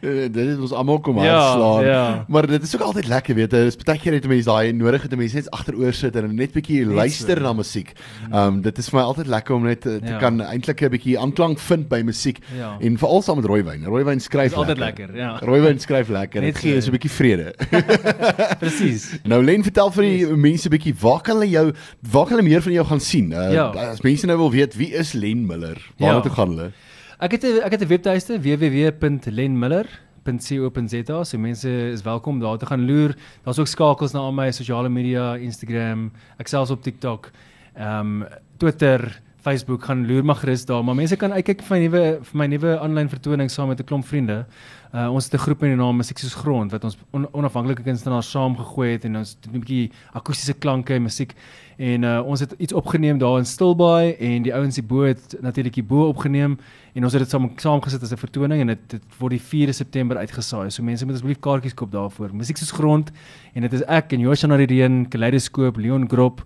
Eh, 0.00 0.26
dit 0.32 0.46
het 0.48 0.58
ons 0.60 0.72
almal 0.72 0.98
kom 1.00 1.18
Ja, 1.22 1.36
aanslaan. 1.38 1.84
ja. 1.84 2.24
Maar 2.28 2.46
dit 2.46 2.62
is 2.62 2.74
ook 2.76 2.82
altyd 2.82 3.06
lekker, 3.08 3.34
weet 3.34 3.52
jy. 3.52 3.60
Dis 3.68 3.76
baie 3.76 3.98
keer 3.98 4.12
het 4.16 4.26
mense 4.28 4.48
daai 4.48 4.72
nodig 4.72 5.02
het 5.04 5.12
om 5.14 5.18
mense 5.18 5.36
net 5.36 5.50
agteroor 5.54 5.92
sit 5.96 6.16
en 6.16 6.34
net 6.34 6.52
bietjie 6.52 6.84
Net 6.86 6.94
luister 6.96 7.36
so. 7.36 7.42
na 7.42 7.52
musiek. 7.52 7.92
Ehm 8.30 8.46
um, 8.46 8.60
dit 8.64 8.78
is 8.78 8.88
vir 8.90 8.98
my 9.00 9.04
altyd 9.06 9.26
lekker 9.30 9.54
om 9.54 9.64
net 9.68 9.86
eh, 9.86 9.98
te 10.00 10.12
Ja. 10.14 10.18
kan 10.18 10.40
eintlik 10.42 10.82
'n 10.82 10.90
bietjie 10.90 11.18
aanklank 11.18 11.58
vind 11.58 11.88
by 11.88 12.00
musiek 12.04 12.38
Ja. 12.56 12.76
en 12.80 12.98
veral 12.98 13.22
saam 13.22 13.36
met 13.36 13.44
rooiwyn. 13.46 13.84
Rooiwyn 13.84 14.20
skryf 14.20 14.50
Dis 14.50 14.58
altyd 14.58 14.78
lekker, 14.78 15.16
ja. 15.16 15.38
Rooiwyn 15.42 15.78
skryf 15.80 16.08
lekker. 16.08 16.40
Net 16.40 16.54
Dit 16.54 16.62
gee 16.62 16.70
so. 16.70 16.76
ons 16.76 16.86
'n 16.88 16.90
bietjie 16.98 17.10
vrede. 17.10 17.54
Presies. 18.62 19.18
Nou 19.24 19.42
Len, 19.44 19.62
vertel 19.62 19.90
vir 19.92 20.02
die 20.02 20.26
mense 20.36 20.68
'n 20.68 20.70
bietjie 20.76 20.94
waar 21.00 21.20
kan 21.20 21.36
hulle 21.38 21.50
jou 21.50 21.72
waar 22.10 22.26
kan 22.26 22.36
hulle 22.36 22.48
meer 22.48 22.62
van 22.62 22.72
jou 22.72 22.86
gaan 22.86 23.00
sien? 23.00 23.30
Uh, 23.32 23.52
Ja. 23.52 23.66
As 23.70 24.00
mense 24.02 24.26
nou 24.26 24.38
wil 24.38 24.50
weet 24.50 24.76
wie 24.76 24.92
is 24.94 25.12
Len 25.12 25.46
Miller? 25.46 25.78
Waar 25.98 26.08
Ja. 26.08 26.14
ja. 26.14 26.20
toe 26.20 26.30
gaan 26.32 26.48
hulle? 26.48 26.70
Ek 27.20 27.36
het 27.36 27.44
'n 27.44 27.60
ek 27.60 27.72
het 27.72 27.82
'n 27.82 27.86
webtuiste 27.86 28.40
www.lenmiller.co.za. 28.40 31.24
So 31.24 31.38
mense 31.38 31.68
is 31.68 32.02
welkom 32.02 32.40
daar 32.40 32.58
te 32.58 32.66
gaan 32.66 32.86
loer. 32.86 33.16
Daar's 33.42 33.58
ook 33.58 33.66
skakels 33.66 34.12
na 34.12 34.18
al 34.18 34.32
my 34.32 34.50
sosiale 34.50 34.88
media, 34.88 35.36
Instagram, 35.36 36.12
ek 36.38 36.48
selfs 36.48 36.70
op 36.70 36.82
TikTok, 36.82 37.30
ehm 37.74 38.22
um, 38.22 38.28
Twitter, 38.56 39.20
Facebook 39.40 39.84
gaan 39.84 40.06
loer 40.06 40.24
maar 40.24 40.36
gerus 40.36 40.64
daar, 40.64 40.84
maar 40.84 40.94
mense 40.94 41.16
kan 41.16 41.32
uitkyk 41.32 41.62
vir 41.62 41.76
my 41.76 41.82
nuwe 41.84 42.18
vir 42.22 42.38
my 42.38 42.46
nuwe 42.46 42.78
aanlyn 42.78 43.08
vertoning 43.08 43.50
saam 43.50 43.68
met 43.68 43.80
'n 43.80 43.84
klomp 43.84 44.06
vriende. 44.06 44.46
Uh 44.94 45.12
ons 45.12 45.24
het 45.24 45.34
'n 45.34 45.38
groep 45.38 45.60
met 45.60 45.70
die 45.70 45.76
naam 45.76 45.96
Musiek 45.96 46.18
soos 46.18 46.34
grond 46.34 46.72
wat 46.72 46.84
ons 46.84 46.96
on, 47.10 47.28
onafhanklike 47.32 47.82
kunstenaars 47.82 48.30
saamgegooi 48.30 48.92
het 48.92 49.04
en 49.04 49.16
ons 49.16 49.30
het 49.30 49.46
'n 49.46 49.60
bietjie 49.60 49.90
akoestiese 50.12 50.58
klanke 50.58 50.94
en 50.94 51.02
musiek 51.02 51.34
en 51.80 52.02
uh 52.04 52.20
ons 52.28 52.40
het 52.44 52.52
iets 52.58 52.72
opgeneem 52.76 53.18
daar 53.18 53.38
in 53.40 53.46
Stilbaai 53.48 54.12
en 54.20 54.42
die 54.44 54.52
ouens 54.54 54.76
hierbo 54.76 55.02
het 55.08 55.36
natuurlik 55.40 55.74
hierbo 55.80 56.08
opgeneem 56.10 56.58
en 56.94 57.04
ons 57.06 57.12
het 57.16 57.22
dit 57.22 57.30
saam 57.32 57.46
saamgesit 57.56 58.02
as 58.02 58.12
'n 58.12 58.20
vertoning 58.20 58.60
en 58.60 58.66
dit 58.74 58.78
dit 58.88 59.02
word 59.18 59.30
die 59.32 59.40
4de 59.40 59.72
September 59.72 60.16
uitgesaai. 60.16 60.70
So 60.70 60.82
mense 60.82 61.04
moet 61.06 61.14
asseblief 61.14 61.40
kaartjies 61.40 61.74
koop 61.74 61.90
daarvoor. 61.92 62.34
Musiek 62.34 62.56
soos 62.56 62.70
grond 62.70 63.10
en 63.54 63.62
dit 63.62 63.72
is 63.72 63.82
ek 63.88 64.12
en 64.12 64.20
Joshua 64.20 64.48
Nariden, 64.48 65.08
Kaleidoskoop, 65.08 65.76
Leon 65.76 66.08
Grop 66.08 66.42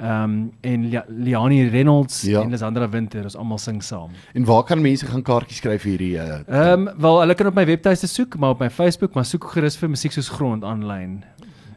Ehm 0.00 0.22
um, 0.22 0.50
en 0.60 0.88
Lia- 0.90 1.04
Liani 1.08 1.68
Reynolds 1.68 2.22
Ja. 2.22 2.40
en 2.42 2.50
Lisandra 2.50 2.88
Winter, 2.88 3.24
ons 3.24 3.36
almal 3.36 3.58
sing 3.58 3.82
saam. 3.82 4.10
En 4.34 4.44
waar 4.44 4.62
kan 4.62 4.80
mense 4.80 5.06
gaan 5.06 5.22
kaartjies 5.22 5.56
skryf 5.56 5.82
vir 5.82 5.90
hierdie 5.90 6.14
uh 6.16 6.38
Ehm 6.46 6.86
um, 6.88 6.94
wel 7.00 7.20
hulle 7.20 7.34
kan 7.34 7.46
op 7.46 7.54
my 7.54 7.66
webtuiste 7.66 8.06
soek, 8.06 8.36
maar 8.38 8.50
op 8.50 8.60
my 8.60 8.70
Facebook, 8.70 9.14
maar 9.14 9.24
soek 9.24 9.44
gerus 9.44 9.76
vir 9.76 9.88
musiek 9.90 10.12
soos 10.12 10.28
grond 10.28 10.62
aanlyn. 10.64 11.24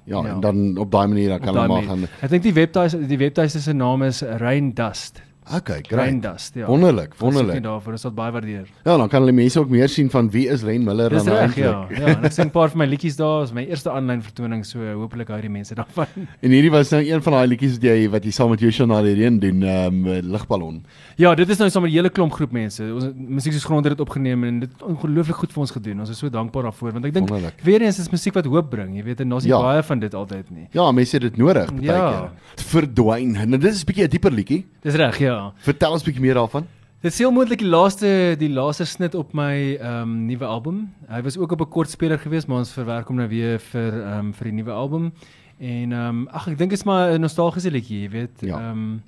Ja, 0.04 0.22
ja. 0.22 0.34
en 0.34 0.40
dan 0.40 0.78
op 0.78 0.92
daai 0.92 1.08
manier 1.08 1.30
dan 1.30 1.40
kan 1.40 1.56
hulle 1.56 1.68
maar 1.68 1.84
gaan. 1.84 2.08
Ek 2.22 2.30
dink 2.30 2.44
die 2.44 2.54
webtuiste 2.54 3.02
die 3.08 3.20
webtuiste 3.22 3.62
se 3.62 3.74
naam 3.74 4.04
is 4.04 4.22
Rain 4.22 4.74
Dust. 4.74 5.22
Okay, 5.56 5.82
great. 5.88 6.22
Dust, 6.22 6.54
ja. 6.56 6.66
Wonderlik, 6.68 7.14
wonderlik. 7.20 7.54
net 7.54 7.64
daarvoor, 7.64 7.92
ons 7.92 8.02
sal 8.02 8.12
baie 8.12 8.32
waardeer. 8.32 8.68
Ja, 8.86 8.98
dan 8.98 9.10
kan 9.10 9.22
hulle 9.22 9.32
mense 9.36 9.60
ook 9.60 9.70
meer 9.70 9.90
sien 9.90 10.10
van 10.10 10.30
wie 10.32 10.48
is 10.48 10.62
Len 10.62 10.84
Miller 10.84 11.10
dan 11.10 11.28
reg, 11.28 11.56
ja. 11.56 11.86
Ja, 11.90 12.06
en 12.16 12.24
ek 12.26 12.32
sing 12.32 12.48
'n 12.48 12.52
paar 12.52 12.70
van 12.70 12.78
my 12.78 12.86
liedjies 12.86 13.16
daar, 13.18 13.44
is 13.44 13.52
my 13.54 13.66
eerste 13.66 13.90
aanlyn 13.92 14.22
vertoning, 14.22 14.66
so 14.66 14.80
hopelik 14.80 15.28
hou 15.28 15.42
die 15.42 15.50
mense 15.50 15.76
daarvan. 15.76 16.08
En 16.42 16.50
hierdie 16.52 16.72
was 16.72 16.90
nou 16.92 17.02
een 17.04 17.22
van 17.22 17.34
daai 17.34 17.48
liedjies 17.48 17.74
wat 17.74 17.84
jy 17.84 18.10
wat 18.10 18.24
jy 18.24 18.32
saam 18.32 18.50
met 18.50 18.60
Joshua 18.60 18.86
na 18.86 19.02
die 19.02 19.14
reën 19.16 19.40
doen, 19.40 19.64
ehm 19.64 20.08
um, 20.08 20.32
ligballon. 20.32 20.84
Ja, 21.18 21.36
dit 21.36 21.50
is 21.50 21.58
nou 21.58 21.70
sommer 21.70 21.90
'n 21.90 21.94
hele 21.94 22.10
klomp 22.10 22.34
groep 22.34 22.52
mense. 22.52 22.84
Ons 22.84 23.06
musiek 23.16 23.54
soos 23.54 23.66
grond 23.66 23.86
het 23.86 23.98
dit 23.98 24.08
opgeneem 24.08 24.44
en 24.44 24.60
dit 24.60 24.70
ongelooflik 24.84 25.36
goed 25.36 25.52
vir 25.54 25.62
ons 25.62 25.72
gedoen. 25.72 26.00
Ons 26.00 26.10
is 26.10 26.18
so 26.18 26.30
dankbaar 26.30 26.64
daarvoor 26.64 26.92
want 26.94 27.06
ek 27.06 27.14
dink 27.14 27.30
weer 27.64 27.82
eens 27.82 28.00
is 28.00 28.10
musiek 28.10 28.34
wat 28.34 28.46
hoop 28.46 28.70
bring, 28.70 28.96
jy 28.96 29.04
weet, 29.04 29.20
en 29.22 29.30
daar's 29.30 29.44
nie 29.44 29.52
Ja. 29.52 29.62
baie 29.62 29.84
van 29.84 30.00
dit 30.00 30.14
altyd 30.14 30.50
nie. 30.52 30.68
Ja, 30.72 30.92
mense 30.92 31.16
het 31.16 31.22
dit 31.22 31.38
nodig 31.38 31.70
baie 31.74 31.86
Ja. 31.86 32.12
keer. 32.12 32.30
Verdwyn. 32.66 33.32
Nou 33.50 33.58
dit 33.58 33.74
is 33.74 33.82
'n 33.84 33.86
bietjie 33.86 34.04
'n 34.06 34.10
dieper 34.10 34.32
liedjie. 34.32 34.66
Dis 34.82 34.96
reg, 34.96 35.18
ja. 35.20 35.41
Vertel 35.66 35.92
ons 35.92 36.04
'n 36.04 36.06
bietjie 36.06 36.22
meer 36.22 36.40
daarvan. 36.40 36.68
Dit 37.02 37.12
is 37.12 37.18
heel 37.18 37.32
moontlik 37.34 37.64
die 37.64 37.70
laaste 37.70 38.36
die 38.38 38.50
laaste 38.50 38.86
snit 38.86 39.16
op 39.18 39.32
my 39.34 39.76
ehm 39.80 40.02
um, 40.02 40.26
nuwe 40.26 40.46
album. 40.46 40.82
Hy 41.10 41.22
was 41.26 41.38
ook 41.38 41.52
op 41.52 41.62
'n 41.62 41.70
kort 41.70 41.90
speler 41.90 42.20
geweest, 42.20 42.48
maar 42.48 42.58
ons 42.58 42.74
verwerk 42.74 43.08
hom 43.08 43.18
nou 43.18 43.28
weer 43.28 43.60
vir 43.60 43.94
ehm 43.94 44.20
um, 44.20 44.34
vir 44.34 44.46
die 44.46 44.54
nuwe 44.54 44.72
album. 44.72 45.12
En 45.58 45.92
ehm 45.92 46.10
um, 46.10 46.28
ag 46.28 46.48
ek 46.48 46.58
dink 46.58 46.70
dit 46.70 46.80
is 46.80 46.86
maar 46.86 47.14
'n 47.14 47.22
nostalgiese 47.22 47.72
liedjie, 47.72 48.02
jy 48.02 48.10
weet. 48.10 48.42
Ja. 48.42 48.60
Ehm 48.60 48.70
um, 48.70 49.02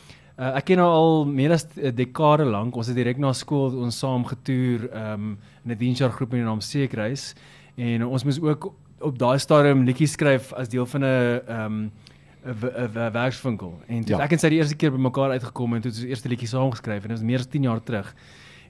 uh, 0.42 0.56
ek 0.58 0.66
ken 0.72 0.82
haar 0.82 0.96
al 0.98 1.26
meer 1.30 1.54
as 1.54 1.68
'n 1.78 1.94
dekade 1.96 2.46
lank. 2.46 2.76
Ons 2.76 2.88
het 2.88 2.96
direk 2.96 3.18
na 3.22 3.34
skool 3.34 3.78
ons 3.84 3.98
saam 4.00 4.26
getoer 4.26 4.90
um, 4.94 5.38
in 5.66 5.72
'n 5.72 5.78
diensjaar 5.78 6.12
groep 6.12 6.32
met 6.32 6.42
die 6.42 6.48
naam 6.48 6.62
Seekreis 6.62 7.36
en 7.78 8.06
ons 8.06 8.24
moes 8.24 8.42
ook 8.42 8.74
op 9.02 9.18
daai 9.18 9.40
stadium 9.40 9.86
liedjies 9.86 10.12
skryf 10.18 10.54
as 10.54 10.70
deel 10.70 10.86
van 10.86 11.02
'n 11.04 11.42
um 11.48 11.92
'n 12.46 12.98
'n 12.98 13.12
werkswinkel. 13.12 13.80
En 13.88 14.04
toe 14.04 14.18
Ja. 14.18 14.24
ek 14.24 14.32
en 14.32 14.40
sy 14.40 14.50
die 14.50 14.58
eerste 14.58 14.76
keer 14.76 14.92
bymekaar 14.92 15.32
uitgekom 15.32 15.74
en 15.76 15.82
toe 15.82 15.92
het 15.92 15.98
ons 15.98 16.06
die 16.06 16.10
eerste 16.10 16.30
liedjie 16.30 16.48
saam 16.48 16.72
geskryf 16.72 17.04
en 17.04 17.10
dit 17.10 17.18
was 17.18 17.28
meer 17.28 17.40
as 17.40 17.48
10 17.48 17.64
jaar 17.64 17.84
terug. 17.84 18.16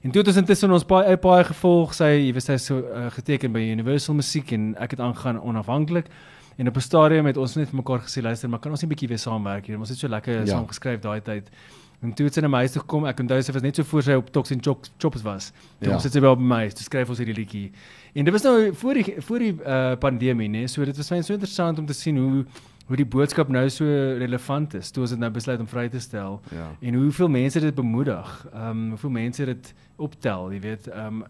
En 0.02 0.10
toe 0.10 0.20
het 0.20 0.28
ons 0.28 0.36
intussen 0.36 0.72
ons 0.72 0.84
paai 0.84 1.16
paai 1.16 1.44
gevolg. 1.44 1.94
Sy, 1.94 2.04
jy 2.26 2.32
weet 2.32 2.42
sy 2.42 2.52
is 2.58 2.64
so 2.66 2.78
uh, 2.78 3.06
geteken 3.10 3.52
by 3.52 3.60
Universal 3.70 4.14
Musiek 4.14 4.52
en 4.52 4.74
ek 4.76 4.90
het 4.90 5.00
aangegaan 5.00 5.40
onafhanklik. 5.40 6.06
En 6.56 6.68
op 6.68 6.76
'n 6.76 6.80
stadium 6.80 7.26
het 7.26 7.36
ons 7.36 7.54
net 7.56 7.68
vir 7.68 7.76
mekaar 7.76 8.00
gesê, 8.00 8.22
luister, 8.22 8.48
maar 8.48 8.58
kan 8.58 8.70
ons 8.70 8.80
nie 8.82 8.86
'n 8.88 8.94
bietjie 8.94 9.08
weer 9.08 9.18
saamwerk 9.18 9.66
hier? 9.66 9.78
Ons 9.78 9.88
het 9.88 9.98
so 9.98 10.08
lekker 10.08 10.32
Ja. 10.40 10.46
saam 10.46 10.66
geskryf 10.66 11.00
daai 11.00 11.20
tyd. 11.22 11.50
En 12.02 12.12
toe 12.12 12.24
het 12.26 12.34
sy 12.34 12.40
na 12.40 12.48
my 12.48 12.58
huis 12.58 12.72
toe 12.72 12.80
gekom. 12.80 13.06
Ek 13.06 13.20
onthou 13.20 13.40
sy 13.42 13.52
was 13.52 13.62
net 13.62 13.76
so 13.76 13.82
voor 13.84 14.02
sy 14.02 14.12
op 14.12 14.30
Tox 14.32 14.50
en 14.50 14.58
Chops, 14.62 14.90
Chops 14.98 15.22
was. 15.22 15.52
Toe 15.78 15.88
Ja. 15.88 15.94
ja. 15.94 15.98
sit 15.98 16.12
sy 16.12 16.20
by 16.20 16.34
my 16.36 16.56
huis, 16.56 16.74
toe 16.74 16.82
skryf 16.82 17.08
ons 17.08 17.18
hierdie 17.18 17.34
liedjie. 17.34 17.70
En 18.14 18.24
dit 18.24 18.32
was 18.32 18.42
nou 18.42 18.72
voor 18.74 18.94
die 18.94 19.14
voor 19.20 19.38
die 19.38 19.54
uh, 19.66 19.94
pandemie, 19.96 20.48
né? 20.48 20.66
So 20.68 20.84
dit 20.84 20.96
was 20.96 21.08
vir 21.08 21.16
my 21.16 21.22
so 21.22 21.32
interessant 21.32 21.78
om 21.78 21.86
te 21.86 21.92
sien 21.92 22.16
hoe 22.16 22.44
hoe 22.92 23.00
die 23.00 23.08
boodskap 23.08 23.48
nou 23.48 23.64
so 23.72 23.84
relevant 24.20 24.74
is. 24.76 24.90
Toe 24.92 25.06
ons 25.06 25.14
dit 25.14 25.20
nou 25.22 25.30
besluit 25.32 25.60
om 25.62 25.68
vry 25.70 25.88
te 25.88 26.00
stel 26.02 26.40
Ja. 26.52 26.68
en 26.80 26.94
hoeveel 27.00 27.28
mense 27.32 27.60
dit 27.60 27.74
bemoedig. 27.74 28.32
Ehm 28.52 28.68
um, 28.70 28.88
hoeveel 28.94 29.10
mense 29.10 29.44
dit 29.48 29.74
optel, 29.96 30.50
jy 30.52 30.60
weet, 30.60 30.88
ehm 30.92 31.22
um, 31.22 31.24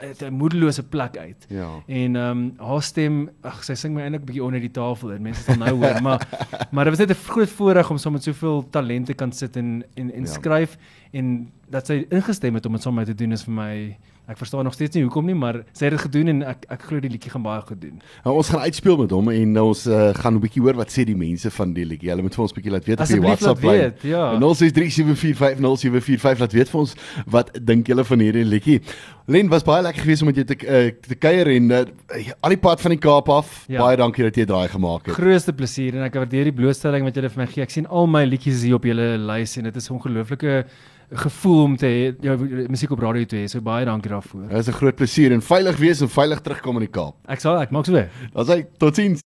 uit 0.00 0.22
'n 0.22 0.32
moedelose 0.32 0.82
plek 0.82 1.16
uit. 1.16 1.46
Ja. 1.48 1.68
En 1.86 2.16
ehm 2.16 2.38
um, 2.38 2.54
haar 2.56 2.82
stem, 2.82 3.28
ag 3.42 3.64
sy 3.64 3.74
sing 3.74 3.94
my 3.94 4.02
eintlik 4.02 4.22
'n 4.22 4.26
bietjie 4.26 4.44
onder 4.44 4.60
die 4.60 4.70
tafel 4.70 5.12
en 5.12 5.22
mense 5.22 5.42
sal 5.42 5.56
nou 5.56 5.74
hoor, 5.76 6.02
maar 6.02 6.28
maar 6.72 6.84
dit 6.84 6.96
was 6.96 7.06
net 7.06 7.10
'n 7.16 7.30
groot 7.32 7.50
voorreg 7.50 7.90
om 7.90 7.98
saam 7.98 8.12
met 8.12 8.22
soveel 8.22 8.66
talente 8.70 9.14
kan 9.14 9.32
sit 9.32 9.56
en 9.56 9.84
en 9.94 10.12
en 10.12 10.20
ja. 10.20 10.26
skryf 10.32 10.76
en 11.12 11.50
dat 11.68 11.86
sy 11.86 12.06
ingestem 12.08 12.54
het 12.54 12.66
om 12.66 12.72
dit 12.72 12.82
saam 12.82 12.94
met 12.94 13.06
my 13.06 13.12
te 13.14 13.22
doen 13.24 13.32
is 13.32 13.42
vir 13.44 13.52
my 13.54 13.96
ek 14.30 14.38
verstaan 14.38 14.64
nog 14.64 14.74
steeds 14.76 14.94
nie 14.96 15.02
hoekom 15.04 15.26
nie, 15.26 15.34
maar 15.34 15.54
sy 15.72 15.84
het 15.88 15.94
dit 15.96 16.00
gedoen 16.04 16.28
en 16.34 16.42
ek 16.52 16.60
ek 16.70 16.82
glo 16.88 17.00
die 17.02 17.10
liedjie 17.10 17.30
gaan 17.32 17.42
baie 17.44 17.62
goed 17.66 17.80
doen. 17.82 17.96
Nou, 18.24 18.32
ons 18.38 18.48
gaan 18.52 18.60
uitspeel 18.66 18.96
met 19.00 19.10
hom 19.16 19.26
en 19.34 19.50
ons 19.64 19.80
uh, 19.90 19.94
gaan 20.14 20.34
'n 20.36 20.40
bietjie 20.44 20.62
hoor 20.62 20.76
wat 20.78 20.90
sê 20.94 21.04
die 21.08 21.16
mense 21.18 21.50
van 21.50 21.72
die 21.74 21.84
liedjie. 21.84 22.10
Hulle 22.12 22.22
moet 22.22 22.34
vir 22.34 22.42
ons 22.44 22.52
'n 22.52 22.54
bietjie 22.58 22.72
laat 22.72 22.84
weet 22.86 23.00
op 23.00 23.06
die 23.06 23.20
WhatsApp 23.20 23.62
lyn. 23.62 23.92
ja. 24.02 24.38
0637450745 24.38 26.38
laat 26.44 26.52
weet 26.52 26.68
vir 26.70 26.80
ons 26.80 26.94
wat 27.26 27.50
dink 27.58 27.86
julle 27.86 28.04
van 28.04 28.18
hierdie 28.18 28.44
liedjie. 28.44 28.80
Len 29.26 29.48
was 29.48 29.62
baie 29.62 29.82
lekker 29.82 30.02
geweest 30.02 30.22
om 30.22 30.26
met 30.30 30.36
jou 30.36 30.46
te 30.46 30.56
uh, 30.66 30.90
te 31.00 31.14
kuier 31.14 31.46
en 31.46 31.70
uh, 31.70 31.84
al 32.40 32.50
die 32.54 32.58
pad 32.58 32.80
van 32.80 32.90
die 32.90 32.98
Kaap 32.98 33.28
af. 33.28 33.64
Ja. 33.68 33.78
Baie 33.82 33.96
dankie 33.96 34.24
dat 34.26 34.36
jy 34.36 34.44
draai 34.44 34.68
gemaak 34.68 35.06
het. 35.06 35.14
Grootste 35.14 35.52
plesier 35.52 35.94
en 35.98 36.02
ek 36.06 36.14
waardeer 36.14 36.44
die 36.50 36.56
blootstelling 36.56 37.04
wat 37.06 37.14
julle 37.14 37.30
vir 37.30 37.38
my 37.42 37.46
gee. 37.50 37.62
Ek 37.62 37.70
sien 37.70 37.86
al 37.86 38.06
my 38.06 38.24
liedjies 38.24 38.62
hier 38.66 38.74
op 38.78 38.84
julle 38.84 39.18
lys 39.18 39.56
en 39.58 39.64
dit 39.70 39.76
is 39.76 39.90
ongelooflike 39.90 40.64
gevoel 41.12 41.62
om 41.64 41.76
te 41.76 41.86
hê 41.86 42.14
jou 42.22 42.36
musiek 42.70 42.90
op 42.94 43.00
radio 43.02 43.24
te 43.24 43.36
hê. 43.36 43.48
So 43.50 43.60
baie 43.60 43.84
dankie 43.84 44.10
daarvoor. 44.10 44.48
Dit 44.48 44.58
is 44.58 44.68
'n 44.68 44.72
groot 44.72 44.96
plesier 44.96 45.32
en 45.32 45.42
veilig 45.42 45.76
wees 45.76 46.00
en 46.00 46.08
veilig 46.08 46.40
terugkom 46.40 46.76
in 46.76 46.86
die 46.86 46.92
Kaap. 46.92 47.14
Ek 47.28 47.40
sal 47.40 47.60
ek 47.60 47.70
maak 47.70 47.86
so. 47.86 47.92
Dan 47.92 48.46
sê 48.46 48.66
totiens. 48.78 49.18